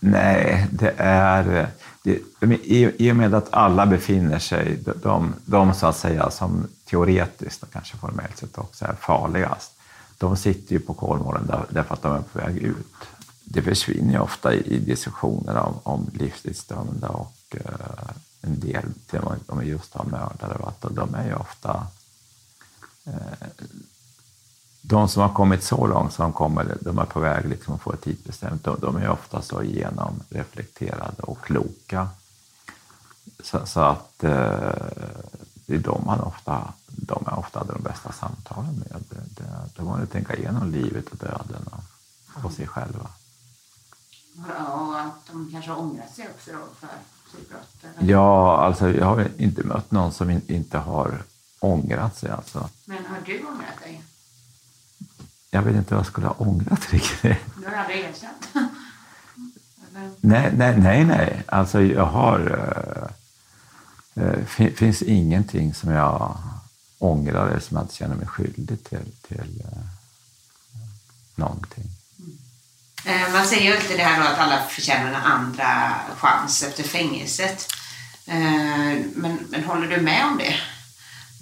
nej, 0.04 0.68
det 0.72 0.94
är... 0.98 1.68
Det, 2.04 2.20
i, 2.52 3.08
I 3.08 3.12
och 3.12 3.16
med 3.16 3.34
att 3.34 3.54
alla 3.54 3.86
befinner 3.86 4.39
sig, 4.39 4.80
de, 5.04 5.34
de 5.46 5.74
så 5.74 5.88
att 5.88 5.98
säga 5.98 6.32
som 6.32 6.68
teoretiskt 6.86 7.63
och 7.63 7.72
kanske 7.74 7.98
formellt 7.98 8.38
sett 8.38 8.58
också 8.58 8.86
är 8.86 8.94
farligast, 8.94 9.72
de 10.18 10.38
sitter 10.38 10.74
ju 10.74 10.80
på 10.80 10.94
Kolmården 10.94 11.48
där, 11.48 11.66
därför 11.70 11.94
att 11.94 12.02
de 12.02 12.16
är 12.16 12.22
på 12.22 12.39
väg 12.39 12.58
ut. 12.58 12.96
Det 13.44 13.62
försvinner 13.62 14.13
ju 14.13 14.20
ofta 14.20 14.54
i, 14.54 14.76
i 14.76 14.80
diskussioner 14.80 15.58
om, 15.58 15.74
om 15.84 16.10
livstidsdömda 16.13 17.08
och 17.08 17.38
eh, 17.52 18.16
en 18.42 18.60
del, 18.60 18.84
till 19.10 19.20
och 19.20 19.32
med 19.32 19.39
om 19.48 19.60
vi 19.60 19.66
just 19.66 19.94
har 19.94 20.06
mördare, 20.06 20.68
att 20.68 20.86
de 20.96 21.16
är 21.16 21.26
ju 21.26 21.36
ofta 21.36 21.88
eh, 23.06 23.48
de 24.86 25.10
som 25.10 25.22
har 25.22 25.34
kommit 25.34 25.63
så 25.63 25.88
långt 25.88 26.13
som 26.13 26.24
de 26.24 26.34
kommer, 26.34 26.78
de 26.82 27.00
är 27.00 27.06
på 27.06 27.19
väg 27.19 27.46
liksom 27.46 27.76
att 27.76 27.82
få 27.82 27.93
ett 27.93 28.02
tidsbestämt, 28.02 28.63
de, 28.63 28.80
de 28.80 28.98
är 28.98 29.10
ofta 29.10 29.41
så 29.41 29.63
genomreflekterade 29.63 31.22
och 31.22 31.41
kloka. 31.41 32.10
Så, 33.43 33.65
så 33.65 33.80
att 33.80 34.24
eh, 34.24 34.32
det 35.65 35.76
är 35.76 35.80
de 35.80 36.04
man 36.06 36.19
ofta, 36.19 36.74
de 36.88 37.24
är 37.28 37.39
ofta 37.39 37.63
de 37.63 37.84
bästa 37.84 38.12
samtalen 38.12 38.76
med. 38.76 39.04
Det, 39.10 39.43
det, 39.43 39.69
de 39.76 39.88
har 39.88 40.06
tänka 40.06 40.36
igenom 40.36 40.72
livet 40.72 41.10
och 41.10 41.17
döden 41.17 41.69
och, 41.72 42.46
och 42.46 42.52
sig 42.52 42.67
själva. 42.67 43.10
Ja, 44.48 44.74
och 44.74 45.00
att 45.00 45.28
de 45.28 45.50
kanske 45.52 45.72
har 45.72 45.80
ångrat 45.80 46.15
sig 46.15 46.28
också 46.36 46.52
då 46.52 46.88
för 46.88 46.89
sitt 47.38 47.50
brott? 47.50 47.93
Ja, 48.00 48.58
alltså 48.58 48.89
jag 48.89 49.06
har 49.06 49.28
inte 49.38 49.63
mött 49.63 49.91
någon 49.91 50.12
som 50.12 50.30
in, 50.30 50.41
inte 50.48 50.78
har 50.78 51.24
ångrat 51.60 52.17
sig. 52.17 52.30
Alltså. 52.30 52.69
Men 52.86 53.06
har 53.06 53.17
du 53.26 53.46
ångrat 53.46 53.80
dig? 53.84 54.04
Jag 55.54 55.62
vet 55.62 55.76
inte 55.76 55.94
vad 55.94 56.00
jag 56.00 56.08
skulle 56.08 56.28
ha 56.28 56.34
ångrat 56.34 56.94
riktigt. 56.94 57.38
Du 57.56 57.66
har 57.66 57.76
aldrig 57.76 58.00
erkänt? 58.00 58.48
nej, 60.22 60.52
nej, 60.54 60.78
nej, 60.78 61.06
nej. 61.06 61.44
Alltså 61.48 61.82
jag 61.82 62.06
har... 62.06 62.39
Uh, 64.18 64.24
uh, 64.24 64.72
finns 64.76 65.02
ingenting 65.02 65.74
som 65.74 65.92
jag 65.92 66.38
ångrar 67.00 67.48
eller 67.48 67.60
som 67.60 67.78
jag 67.78 67.84
inte 67.84 67.96
känner 67.96 68.16
mig 68.16 68.28
skyldig 68.28 68.84
till, 68.84 69.12
till 69.28 69.63
uh, 69.66 69.84
någonting. 71.36 71.86
Mm. 73.06 73.32
Man 73.32 73.46
säger 73.46 73.63
ju 73.63 73.76
inte 73.76 73.98
det 73.98 74.04
här 74.04 74.24
då 74.24 74.28
att 74.28 74.39
alla 74.39 74.62
förtjänar 74.62 75.10
en 75.10 75.16
andra 75.16 75.94
chans 76.18 76.63
efter 76.63 76.84
fängelset. 76.84 77.68
Men, 79.16 79.39
men 79.50 79.63
håller 79.63 79.88
du 79.88 80.02
med 80.02 80.26
om 80.26 80.38
det? 80.38 80.56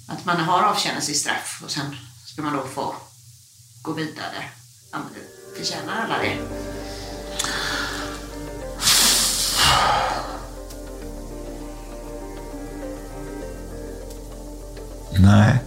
Att 0.08 0.26
man 0.26 0.38
har 0.38 0.64
avtjänat 0.64 1.04
sitt 1.04 1.18
straff 1.18 1.62
och 1.64 1.72
sen 1.72 1.96
ska 2.26 2.42
man 2.42 2.54
då 2.54 2.68
få 2.68 2.96
gå 3.82 3.94
vidare. 3.94 4.44
Förtjänar 5.58 5.94
alla 6.02 6.18
det? 6.18 6.38
Nej. 15.20 15.60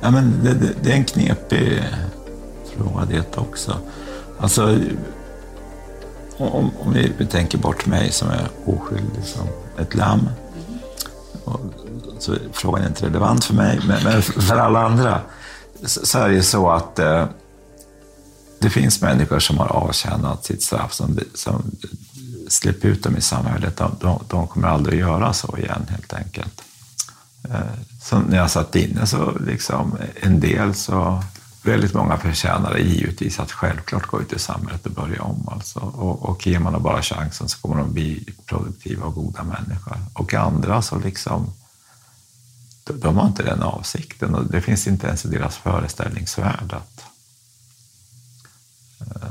Ja, 0.00 0.10
men 0.10 0.44
det, 0.44 0.54
det, 0.54 0.74
det 0.82 0.92
är 0.92 0.96
en 0.96 1.04
knepig 1.04 1.82
fråga 2.76 3.04
det 3.04 3.38
också. 3.38 3.78
Alltså, 4.38 4.78
om, 6.36 6.70
om 6.80 6.92
vi, 6.92 7.12
vi 7.18 7.26
tänker 7.26 7.58
bort 7.58 7.86
mig 7.86 8.12
som 8.12 8.28
är 8.28 8.48
oskyldig 8.64 9.24
som 9.24 9.48
ett 9.78 9.94
lamm. 9.94 10.28
Så 12.18 12.36
frågan 12.52 12.82
är 12.82 12.88
inte 12.88 13.06
relevant 13.06 13.44
för 13.44 13.54
mig, 13.54 13.80
men, 13.86 14.04
men 14.04 14.22
för 14.22 14.56
alla 14.56 14.82
andra 14.82 15.20
så 15.84 16.18
är 16.18 16.28
det 16.28 16.42
så 16.42 16.70
att 16.70 16.98
eh, 16.98 17.24
det 18.58 18.70
finns 18.70 19.00
människor 19.00 19.38
som 19.38 19.58
har 19.58 19.66
avtjänat 19.66 20.44
sitt 20.44 20.62
straff, 20.62 20.92
som, 20.92 21.18
som 21.34 21.62
släpper 22.48 22.88
ut 22.88 23.02
dem 23.02 23.16
i 23.16 23.20
samhället. 23.20 23.76
De, 23.76 23.96
de, 24.00 24.20
de 24.28 24.46
kommer 24.46 24.68
aldrig 24.68 25.02
att 25.02 25.08
göra 25.08 25.32
så 25.32 25.58
igen 25.58 25.86
helt 25.88 26.12
enkelt. 26.12 26.62
Eh, 27.50 27.60
så 28.02 28.18
när 28.18 28.36
jag 28.36 28.50
satt 28.50 28.76
inne 28.76 29.06
så 29.06 29.38
liksom 29.38 29.98
en 30.20 30.40
del 30.40 30.74
så 30.74 31.22
väldigt 31.62 31.94
många 31.94 32.16
förtjänar 32.16 32.76
givetvis 32.76 33.40
att 33.40 33.52
självklart 33.52 34.06
gå 34.06 34.20
ut 34.20 34.32
i 34.32 34.38
samhället 34.38 34.86
och 34.86 34.92
börja 34.92 35.22
om. 35.22 35.48
Alltså. 35.52 35.80
Och, 35.80 36.22
och 36.22 36.46
ger 36.46 36.58
man 36.58 36.72
dem 36.72 36.82
bara 36.82 37.02
chansen 37.02 37.48
så 37.48 37.58
kommer 37.58 37.76
de 37.76 37.92
bli 37.92 38.34
produktiva 38.46 39.06
och 39.06 39.14
goda 39.14 39.42
människor. 39.42 39.96
Och 40.14 40.34
andra 40.34 40.82
så 40.82 40.98
liksom 40.98 41.52
de 42.94 43.16
har 43.16 43.26
inte 43.26 43.42
den 43.42 43.62
avsikten 43.62 44.34
och 44.34 44.46
det 44.46 44.60
finns 44.60 44.86
inte 44.86 45.06
ens 45.06 45.24
i 45.24 45.28
deras 45.28 45.56
föreställningsvärld 45.56 46.72
att 46.72 47.04
eh, 49.00 49.30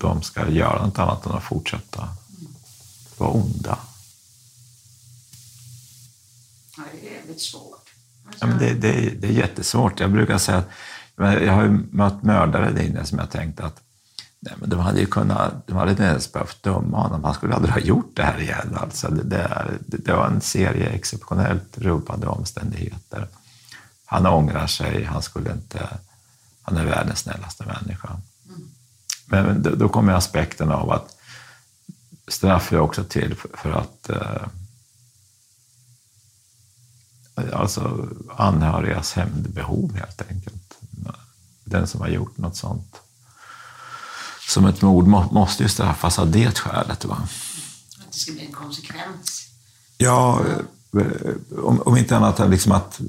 de 0.00 0.22
ska 0.22 0.48
göra 0.48 0.86
något 0.86 0.98
annat 0.98 1.26
än 1.26 1.32
att 1.32 1.42
fortsätta 1.42 2.08
vara 3.18 3.30
onda. 3.30 3.78
Ja, 6.76 6.82
det 6.92 7.08
är 7.08 7.18
väldigt 7.18 7.42
svårt. 7.42 7.94
Ja, 8.40 8.46
men 8.46 8.58
det, 8.58 8.74
det, 8.74 9.10
det 9.10 9.26
är 9.26 9.32
jättesvårt. 9.32 10.00
Jag 10.00 10.12
brukar 10.12 10.38
säga 10.38 10.58
att 10.58 10.68
jag 11.16 11.52
har 11.52 11.62
ju 11.62 11.78
mött 11.90 12.22
mördare 12.22 12.70
där 12.70 12.82
inne 12.82 13.04
som 13.04 13.18
jag 13.18 13.30
tänkte 13.30 13.64
att 13.64 13.83
nej, 14.44 14.54
men 14.60 14.70
de 14.70 14.80
hade 14.80 15.00
ju 15.00 15.06
kunnat, 15.06 15.66
de 15.66 15.76
hade 15.76 15.90
inte 15.90 16.02
ens 16.02 16.32
behövt 16.32 16.62
döma 16.62 16.98
honom. 16.98 17.24
Han 17.24 17.34
skulle 17.34 17.54
aldrig 17.54 17.74
ha 17.74 17.80
gjort 17.80 18.12
det 18.16 18.22
här 18.22 18.40
igen. 18.40 18.76
Alltså, 18.76 19.08
det, 19.08 19.22
det, 19.22 19.96
det 19.96 20.12
var 20.12 20.26
en 20.26 20.40
serie 20.40 20.88
exceptionellt 20.88 21.78
rubbade 21.78 22.26
omständigheter. 22.26 23.28
Han 24.04 24.26
ångrar 24.26 24.66
sig, 24.66 25.04
han 25.04 25.22
skulle 25.22 25.52
inte, 25.52 25.88
han 26.62 26.76
är 26.76 26.84
världens 26.84 27.18
snällaste 27.18 27.64
människa. 27.66 28.08
Mm. 28.48 28.68
Men 29.26 29.62
då, 29.62 29.70
då 29.70 29.88
kommer 29.88 30.12
aspekten 30.12 30.70
av 30.70 30.90
att 30.90 31.16
straff 32.28 32.72
är 32.72 32.80
också 32.80 33.04
till 33.04 33.34
för, 33.34 33.48
för 33.56 33.72
att 33.72 34.10
eh, 34.10 34.42
alltså 37.52 38.08
anhörigas 38.36 39.12
hämndbehov 39.12 39.96
helt 39.96 40.30
enkelt. 40.30 40.78
Den 41.64 41.86
som 41.86 42.00
har 42.00 42.08
gjort 42.08 42.38
något 42.38 42.56
sånt 42.56 43.03
som 44.48 44.66
ett 44.66 44.82
mord 44.82 45.06
måste 45.06 45.62
ju 45.62 45.68
straffas 45.68 46.18
av 46.18 46.30
det 46.30 46.58
skälet. 46.58 47.04
Va? 47.04 47.18
Att 48.00 48.12
det 48.12 48.18
ska 48.18 48.32
bli 48.32 48.46
en 48.46 48.52
konsekvens. 48.52 49.48
Ja, 49.98 50.40
eh, 50.96 51.58
om, 51.64 51.80
om 51.80 51.96
inte 51.96 52.16
annat 52.16 52.50
liksom 52.50 52.72
att 52.72 53.00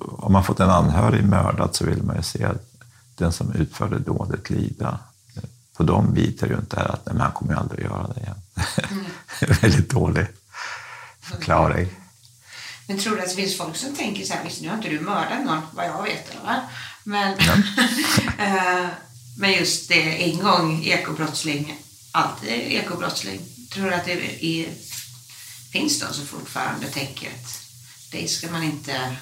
om 0.00 0.32
man 0.32 0.44
fått 0.44 0.60
en 0.60 0.70
anhörig 0.70 1.24
mördad 1.24 1.74
så 1.74 1.84
vill 1.84 2.02
man 2.02 2.16
ju 2.16 2.22
se 2.22 2.48
den 3.16 3.32
som 3.32 3.52
utförde 3.52 3.98
dådet 3.98 4.50
lida. 4.50 4.98
På 5.76 5.82
dem 5.82 6.14
biter 6.14 6.46
ju 6.46 6.54
inte 6.54 6.76
här 6.76 6.88
att 6.88 7.06
nej, 7.06 7.16
han 7.18 7.32
kommer 7.32 7.52
ju 7.52 7.58
aldrig 7.58 7.84
göra 7.84 8.06
det 8.14 8.20
igen. 8.20 8.36
Mm. 8.90 9.04
Väldigt 9.60 9.90
dålig 9.90 10.26
förklaring. 11.20 11.88
Men 12.86 12.98
tror 12.98 13.16
du 13.16 13.22
att 13.22 13.28
det 13.28 13.34
finns 13.34 13.56
folk 13.56 13.76
som 13.76 13.94
tänker 13.94 14.24
så 14.24 14.32
här, 14.32 14.44
visst 14.44 14.62
nu 14.62 14.68
har 14.68 14.76
inte 14.76 14.88
du 14.88 15.00
mördat 15.00 15.44
någon, 15.44 15.60
vad 15.72 15.86
jag 15.86 16.02
vet, 16.02 16.30
eller? 16.30 16.60
Men, 17.04 17.38
eh, 18.38 18.88
men 19.36 19.52
just 19.52 19.88
det, 19.88 20.32
en 20.32 20.38
gång 20.38 20.84
ekobrottsling, 20.84 21.80
alltid 22.12 22.50
ekobrottsling. 22.52 23.40
Tror 23.70 23.86
du 23.86 23.94
att 23.94 24.04
det 24.04 24.44
är, 24.44 24.68
finns 25.72 26.00
de 26.00 26.14
som 26.14 26.26
fortfarande 26.26 26.86
tänker 26.86 27.28
att 27.28 27.58
det 28.10 28.28
ska 28.28 28.50
man 28.50 28.62
inte 28.62 29.16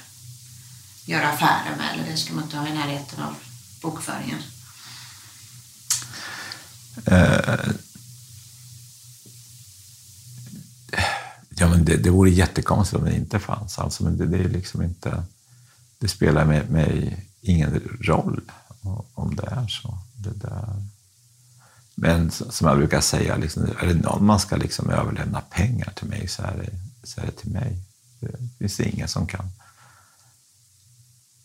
göra 1.04 1.28
affärer 1.28 1.76
med 1.76 1.94
eller 1.94 2.10
det 2.10 2.16
ska 2.16 2.34
man 2.34 2.44
inte 2.44 2.56
ha 2.56 2.68
i 2.68 2.72
närheten 2.72 3.22
av 3.22 3.34
bokföringen? 3.80 4.42
Uh, 7.12 7.72
Ja, 11.62 11.68
men 11.68 11.84
det, 11.84 11.96
det 11.96 12.10
vore 12.10 12.30
jättekonstigt 12.30 13.02
om 13.02 13.04
det 13.04 13.16
inte 13.16 13.38
fanns. 13.38 13.78
Alltså, 13.78 14.04
men 14.04 14.16
det, 14.16 14.26
det, 14.26 14.38
är 14.38 14.48
liksom 14.48 14.82
inte, 14.82 15.22
det 15.98 16.08
spelar 16.08 16.44
mig, 16.44 16.62
mig 16.68 17.16
ingen 17.40 17.98
roll 18.00 18.40
om 19.14 19.36
det 19.36 19.46
är 19.46 19.66
så. 19.66 19.98
Det 20.16 20.30
där. 20.30 20.86
Men 21.94 22.30
som 22.30 22.68
jag 22.68 22.76
brukar 22.76 23.00
säga, 23.00 23.36
liksom, 23.36 23.62
är 23.62 23.86
det 23.86 23.94
någon 23.94 24.24
man 24.26 24.40
ska 24.40 24.56
liksom 24.56 24.90
överlämna 24.90 25.40
pengar 25.40 25.92
till 25.96 26.08
mig 26.08 26.28
så 26.28 26.42
är 26.42 26.56
det, 26.56 27.06
så 27.06 27.20
är 27.20 27.26
det 27.26 27.32
till 27.32 27.50
mig. 27.50 27.78
Det 28.20 28.36
finns 28.58 28.80
ingen 28.80 29.08
som 29.08 29.26
kan 29.26 29.50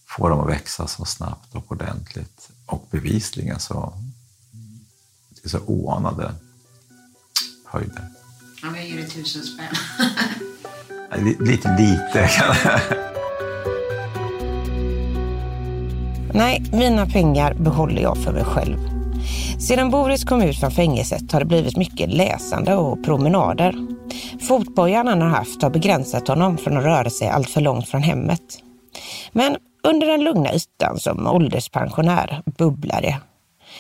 få 0.07 0.29
dem 0.29 0.39
att 0.39 0.49
växa 0.49 0.87
så 0.87 1.05
snabbt 1.05 1.55
och 1.55 1.71
ordentligt. 1.71 2.49
Och 2.65 2.87
bevisligen 2.91 3.59
så, 3.59 3.93
det 5.29 5.45
är 5.45 5.49
så 5.49 5.59
oanade 5.59 6.35
höjder. 7.65 8.09
Om 8.63 8.75
jag 8.75 8.87
ger 8.87 8.97
dig 8.97 9.09
tusen 9.09 9.43
spänn. 9.43 9.75
lite 11.39 11.77
lite. 11.77 13.03
Nej, 16.37 16.63
mina 16.71 17.05
pengar 17.05 17.53
behåller 17.53 18.01
jag 18.01 18.17
för 18.17 18.31
mig 18.31 18.43
själv. 18.43 18.77
Sedan 19.59 19.89
Boris 19.89 20.23
kom 20.23 20.41
ut 20.41 20.59
från 20.59 20.71
fängelset 20.71 21.31
har 21.31 21.39
det 21.39 21.45
blivit 21.45 21.77
mycket 21.77 22.13
läsande 22.13 22.75
och 22.75 23.03
promenader. 23.03 23.75
Fotbojan 24.47 25.07
han 25.07 25.21
har 25.21 25.29
haft 25.29 25.61
har 25.61 25.69
begränsat 25.69 26.27
honom 26.27 26.57
från 26.57 26.77
att 26.77 26.83
röra 26.83 27.09
sig 27.09 27.29
allt 27.29 27.49
för 27.49 27.61
långt 27.61 27.89
från 27.89 28.01
hemmet. 28.01 28.41
Men 29.31 29.57
under 29.83 30.07
den 30.07 30.23
lugna 30.23 30.53
ytan 30.53 30.99
som 30.99 31.27
ålderspensionär 31.27 32.41
bubblar 32.57 33.01
det 33.01 33.17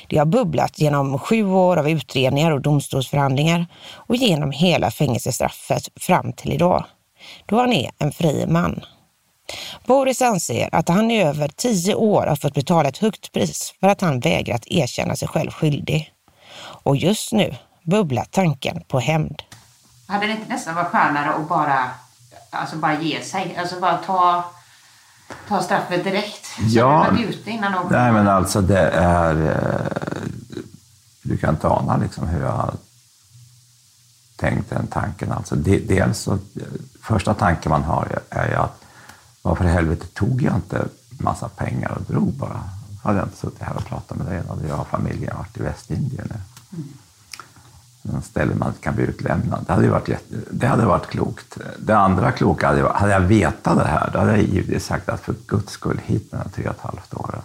det 0.07 0.17
har 0.17 0.25
bubblat 0.25 0.79
genom 0.79 1.19
sju 1.19 1.45
år 1.45 1.77
av 1.77 1.89
utredningar 1.89 2.51
och 2.51 2.61
domstolsförhandlingar 2.61 3.65
och 3.93 4.15
genom 4.15 4.51
hela 4.51 4.91
fängelsestraffet 4.91 5.89
fram 5.95 6.33
till 6.33 6.53
idag, 6.53 6.85
då 7.45 7.59
han 7.59 7.73
är 7.73 7.91
en 7.97 8.11
fri 8.11 8.45
man. 8.47 8.81
Boris 9.85 10.21
anser 10.21 10.69
att 10.71 10.89
han 10.89 11.11
i 11.11 11.23
över 11.23 11.47
tio 11.47 11.95
år 11.95 12.27
har 12.27 12.35
fått 12.35 12.53
betala 12.53 12.89
ett 12.89 12.97
högt 12.97 13.31
pris 13.31 13.73
för 13.79 13.87
att 13.87 14.01
han 14.01 14.19
vägrat 14.19 14.63
erkänna 14.67 15.15
sig 15.15 15.27
själv 15.27 15.51
skyldig. 15.51 16.13
Och 16.83 16.97
just 16.97 17.31
nu 17.31 17.55
bubblar 17.83 18.25
tanken 18.31 18.83
på 18.87 18.99
hämnd. 18.99 19.41
Hade 20.07 20.25
det 20.25 20.31
inte 20.31 20.49
nästan 20.49 20.75
varit 20.75 20.87
skönare 20.87 21.29
att 21.29 21.49
bara, 21.49 21.89
alltså 22.49 22.75
bara 22.75 23.01
ge 23.01 23.21
sig? 23.21 23.55
Alltså 23.59 23.79
bara 23.79 23.97
ta 23.97 24.43
ta 25.47 25.61
straffet 25.61 26.03
direkt? 26.03 26.45
Så 26.45 26.61
ja, 26.67 27.07
ute 27.19 27.51
innan 27.51 27.71
någon 27.71 27.91
Nej, 27.91 28.11
men 28.11 28.27
alltså 28.27 28.61
det 28.61 28.89
är... 28.89 29.45
Eh, 29.45 30.27
du 31.21 31.37
kan 31.37 31.49
inte 31.49 31.67
ana 31.67 31.97
liksom 31.97 32.27
hur 32.27 32.41
jag 32.41 32.51
har 32.51 32.73
tänkt 34.35 34.69
den 34.69 34.87
tanken. 34.87 35.31
Alltså 35.31 35.55
dels 35.55 36.19
så, 36.19 36.37
första 37.01 37.33
tanken 37.33 37.69
man 37.69 37.83
har 37.83 38.19
är 38.29 38.47
ju 38.47 38.55
att 38.55 38.83
varför 39.47 39.65
i 39.65 39.67
helvete 39.67 40.07
tog 40.13 40.41
jag 40.41 40.55
inte 40.55 40.87
massa 41.09 41.49
pengar 41.49 41.91
och 41.91 42.13
drog 42.13 42.33
bara? 42.33 42.63
Hade 43.03 43.17
jag 43.17 43.25
inte 43.25 43.37
suttit 43.37 43.61
här 43.61 43.75
och 43.75 43.85
pratat 43.85 44.17
med 44.17 44.27
dig, 44.27 44.41
då 44.47 44.53
hade 44.53 44.67
jag 44.67 44.79
och 44.79 44.87
familjen 44.87 45.37
varit 45.37 45.57
i 45.57 45.63
Västindien 45.63 46.27
nu. 46.29 46.39
Mm 46.77 46.87
ställe 48.23 48.55
man 48.55 48.73
kan 48.79 48.95
bli 48.95 49.03
utlämnad. 49.03 49.63
Det 49.67 49.73
hade 49.73 49.89
varit, 49.89 50.07
jätte, 50.07 50.35
det 50.51 50.67
hade 50.67 50.85
varit 50.85 51.07
klokt. 51.07 51.57
Det 51.79 51.97
andra 51.97 52.31
kloka 52.31 52.67
hade 52.67 52.89
hade 52.89 53.11
jag 53.11 53.19
vetat 53.19 53.77
det 53.77 53.87
här, 53.87 54.09
då 54.13 54.19
hade 54.19 54.31
jag 54.31 54.41
givetvis 54.41 54.85
sagt 54.85 55.09
att 55.09 55.21
för 55.21 55.35
guds 55.47 55.71
skull 55.71 55.99
hit 56.05 56.31
med 56.31 56.53
tre 56.53 56.67
och 56.67 56.75
ett 56.75 56.81
halvt 56.81 57.13
år. 57.13 57.41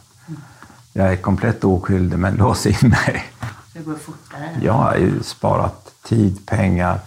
Jag 0.93 1.13
är 1.13 1.17
komplett 1.17 1.65
oskyldig, 1.65 2.19
men 2.19 2.35
lås 2.35 2.67
in 2.67 2.77
mig. 2.83 3.25
Det 3.73 3.81
går 3.81 3.95
fortare? 3.95 4.51
Jag 4.63 4.73
har 4.73 4.97
ju 4.97 5.23
sparat 5.23 5.95
tid, 6.03 6.47
pengar, 6.47 7.01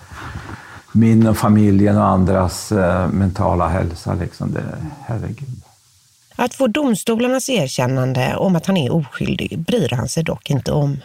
min 0.96 1.28
och 1.28 1.38
familjen 1.38 1.98
och 1.98 2.08
andras 2.08 2.72
eh, 2.72 3.08
mentala 3.08 3.68
hälsa. 3.68 4.14
Liksom 4.14 4.54
det, 4.54 4.78
herregud. 5.06 5.62
Att 6.36 6.56
få 6.56 6.68
domstolarnas 6.68 7.50
erkännande 7.50 8.36
om 8.36 8.56
att 8.56 8.66
han 8.66 8.78
är 8.78 8.94
oskyldig 8.94 9.60
bryr 9.60 9.90
han 9.90 10.10
sig 10.10 10.24
dock 10.24 10.50
inte 10.50 10.72
om. 10.72 10.98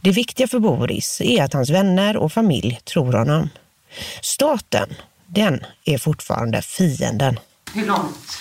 Det 0.00 0.10
viktiga 0.10 0.48
för 0.48 0.58
Boris 0.58 1.20
är 1.20 1.42
att 1.42 1.52
hans 1.52 1.70
vänner 1.70 2.16
och 2.16 2.32
familj 2.32 2.80
tror 2.84 3.12
honom. 3.12 3.48
Staten, 4.22 4.88
den 5.26 5.60
är 5.84 5.98
fortfarande 5.98 6.62
fienden. 6.62 7.38
Hur 7.74 7.86
långt 7.86 8.38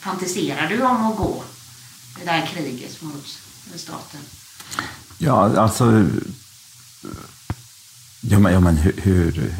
fantiserar 0.00 0.68
du 0.68 0.82
om 0.82 1.06
att 1.06 1.16
gå 1.16 1.42
det 2.18 2.24
där 2.24 2.46
kriget 2.46 3.02
mot 3.02 3.26
staten? 3.76 4.20
Ja, 5.18 5.60
alltså... 5.60 6.04
Ja, 8.28 8.38
men, 8.38 8.52
ja, 8.52 8.60
men 8.60 8.76
hur, 8.76 8.94
hur, 9.02 9.54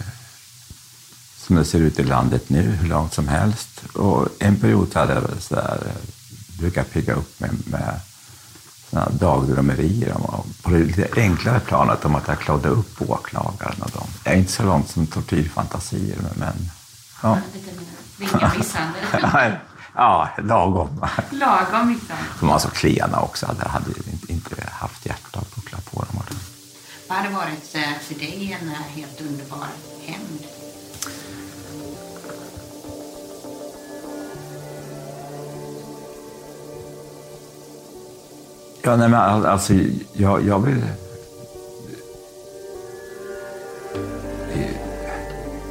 Som 1.36 1.56
det 1.56 1.64
ser 1.64 1.78
ut 1.78 1.98
i 1.98 2.02
landet 2.02 2.50
nu, 2.50 2.62
hur 2.62 2.88
långt 2.88 3.14
som 3.14 3.28
helst. 3.28 3.82
Och 3.94 4.28
en 4.38 4.56
period 4.56 4.94
hade 4.94 5.14
jag 5.14 5.22
så 5.38 5.54
där, 5.54 5.78
brukar 6.58 6.84
pigga 6.84 7.14
upp 7.14 7.40
med, 7.40 7.50
med 7.64 8.00
dagdrömmerier 9.10 10.14
på 10.62 10.70
det 10.70 10.78
lite 10.78 11.08
enklare 11.16 11.60
planet 11.60 12.04
om 12.04 12.14
att 12.14 12.28
jag 12.28 12.38
klodde 12.38 12.68
upp 12.68 13.10
åklagaren 13.10 13.82
och 13.82 13.90
dem. 13.90 14.06
Jag 14.24 14.34
är 14.34 14.38
inte 14.38 14.52
så 14.52 14.62
långt 14.62 14.90
som 14.90 15.06
tortyrfantasier, 15.06 16.18
men... 16.34 16.70
Ja. 17.22 17.38
Ringa 18.18 18.52
misshandel? 18.58 19.02
ja, 19.94 20.28
lagom. 20.38 21.06
Lagom 21.30 21.88
misshandel. 21.88 22.26
De 22.40 22.48
var 22.48 22.58
så 22.58 22.70
klena 22.70 23.20
också. 23.20 23.54
Jag 23.62 23.68
hade 23.68 23.90
inte 24.28 24.54
haft 24.70 25.06
hjärta 25.06 25.38
att 25.38 25.54
puckla 25.54 25.78
på 25.90 26.00
dem. 26.00 26.22
Vad 27.08 27.18
hade 27.18 27.34
varit 27.34 27.74
eh, 27.74 27.98
för 28.00 28.14
dig 28.14 28.58
en 28.60 28.68
eh, 28.68 28.74
helt 28.74 29.20
underbar 29.20 29.66
hämnd? 30.06 30.46
Ja, 38.82 38.96
nej, 38.96 39.08
men 39.08 39.20
alltså, 39.46 39.74
jag, 40.12 40.46
jag 40.46 40.58
vill... 40.58 40.82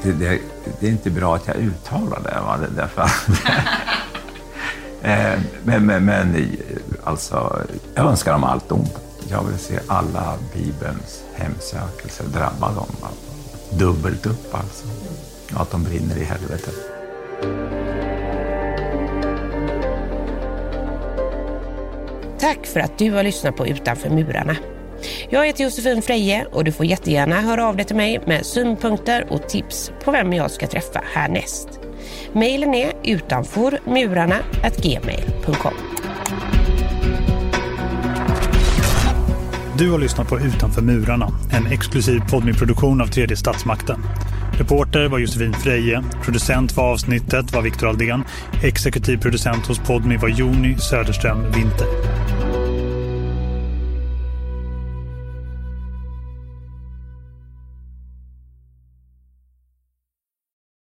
Det, 0.03 0.11
det, 0.11 0.39
det, 0.79 0.87
är 0.87 0.91
inte 0.91 1.09
bra 1.09 1.35
att 1.35 1.47
jag 1.47 1.55
uttalar 1.55 2.19
det, 2.19 2.39
va? 2.41 2.57
det 2.57 2.67
därför 2.75 3.01
eh, 5.01 5.39
men, 5.63 5.85
men, 5.85 6.05
men 6.05 6.57
alltså, 7.03 7.65
jag 7.95 8.05
önskar 8.05 8.31
dem 8.31 8.43
allt 8.43 8.71
ont. 8.71 9.02
Jag 9.29 9.43
vill 9.43 9.59
se 9.59 9.79
alla 9.87 10.37
Bibelns 10.53 11.23
hemsökelser 11.33 12.25
drabba 12.25 12.73
dem. 12.73 12.95
Alltså. 13.01 13.33
Dubbelt 13.77 14.25
upp 14.25 14.55
alltså. 14.55 14.85
Och 15.55 15.61
att 15.61 15.71
de 15.71 15.83
brinner 15.83 16.17
i 16.17 16.23
helvetet. 16.23 16.75
Tack 22.39 22.65
för 22.65 22.79
att 22.79 22.97
du 22.97 23.11
har 23.11 23.23
lyssnat 23.23 23.55
på 23.55 23.67
Utanför 23.67 24.09
murarna. 24.09 24.55
Jag 25.29 25.45
heter 25.45 25.63
Josefin 25.63 26.01
Freje 26.01 26.45
och 26.51 26.63
du 26.63 26.71
får 26.71 26.85
jättegärna 26.85 27.41
höra 27.41 27.67
av 27.67 27.75
dig 27.75 27.85
till 27.85 27.95
mig 27.95 28.21
med 28.25 28.45
synpunkter 28.45 29.27
och 29.29 29.49
tips 29.49 29.91
på 30.03 30.11
vem 30.11 30.33
jag 30.33 30.51
ska 30.51 30.67
träffa 30.67 31.03
härnäst. 31.13 31.67
Mailen 32.33 32.73
är 32.73 32.93
utanformurarna.gmail.com 33.03 35.92
Du 39.77 39.91
har 39.91 39.99
lyssnat 39.99 40.27
på 40.27 40.39
Utanför 40.39 40.81
murarna, 40.81 41.29
en 41.51 41.67
exklusiv 41.67 42.19
podmi-produktion 42.29 43.01
av 43.01 43.07
tredje 43.07 43.37
statsmakten. 43.37 44.03
Reporter 44.57 45.07
var 45.07 45.19
Josefin 45.19 45.53
Freje, 45.53 46.03
producent 46.23 46.71
för 46.71 46.81
avsnittet 46.81 47.53
var 47.53 47.61
Viktor 47.61 47.89
Aldén, 47.89 48.23
exekutiv 48.63 49.17
producent 49.17 49.67
hos 49.67 49.79
Podmi 49.79 50.17
var 50.17 50.29
Joni 50.29 50.77
Söderström 50.77 51.43
Winter. 51.43 51.87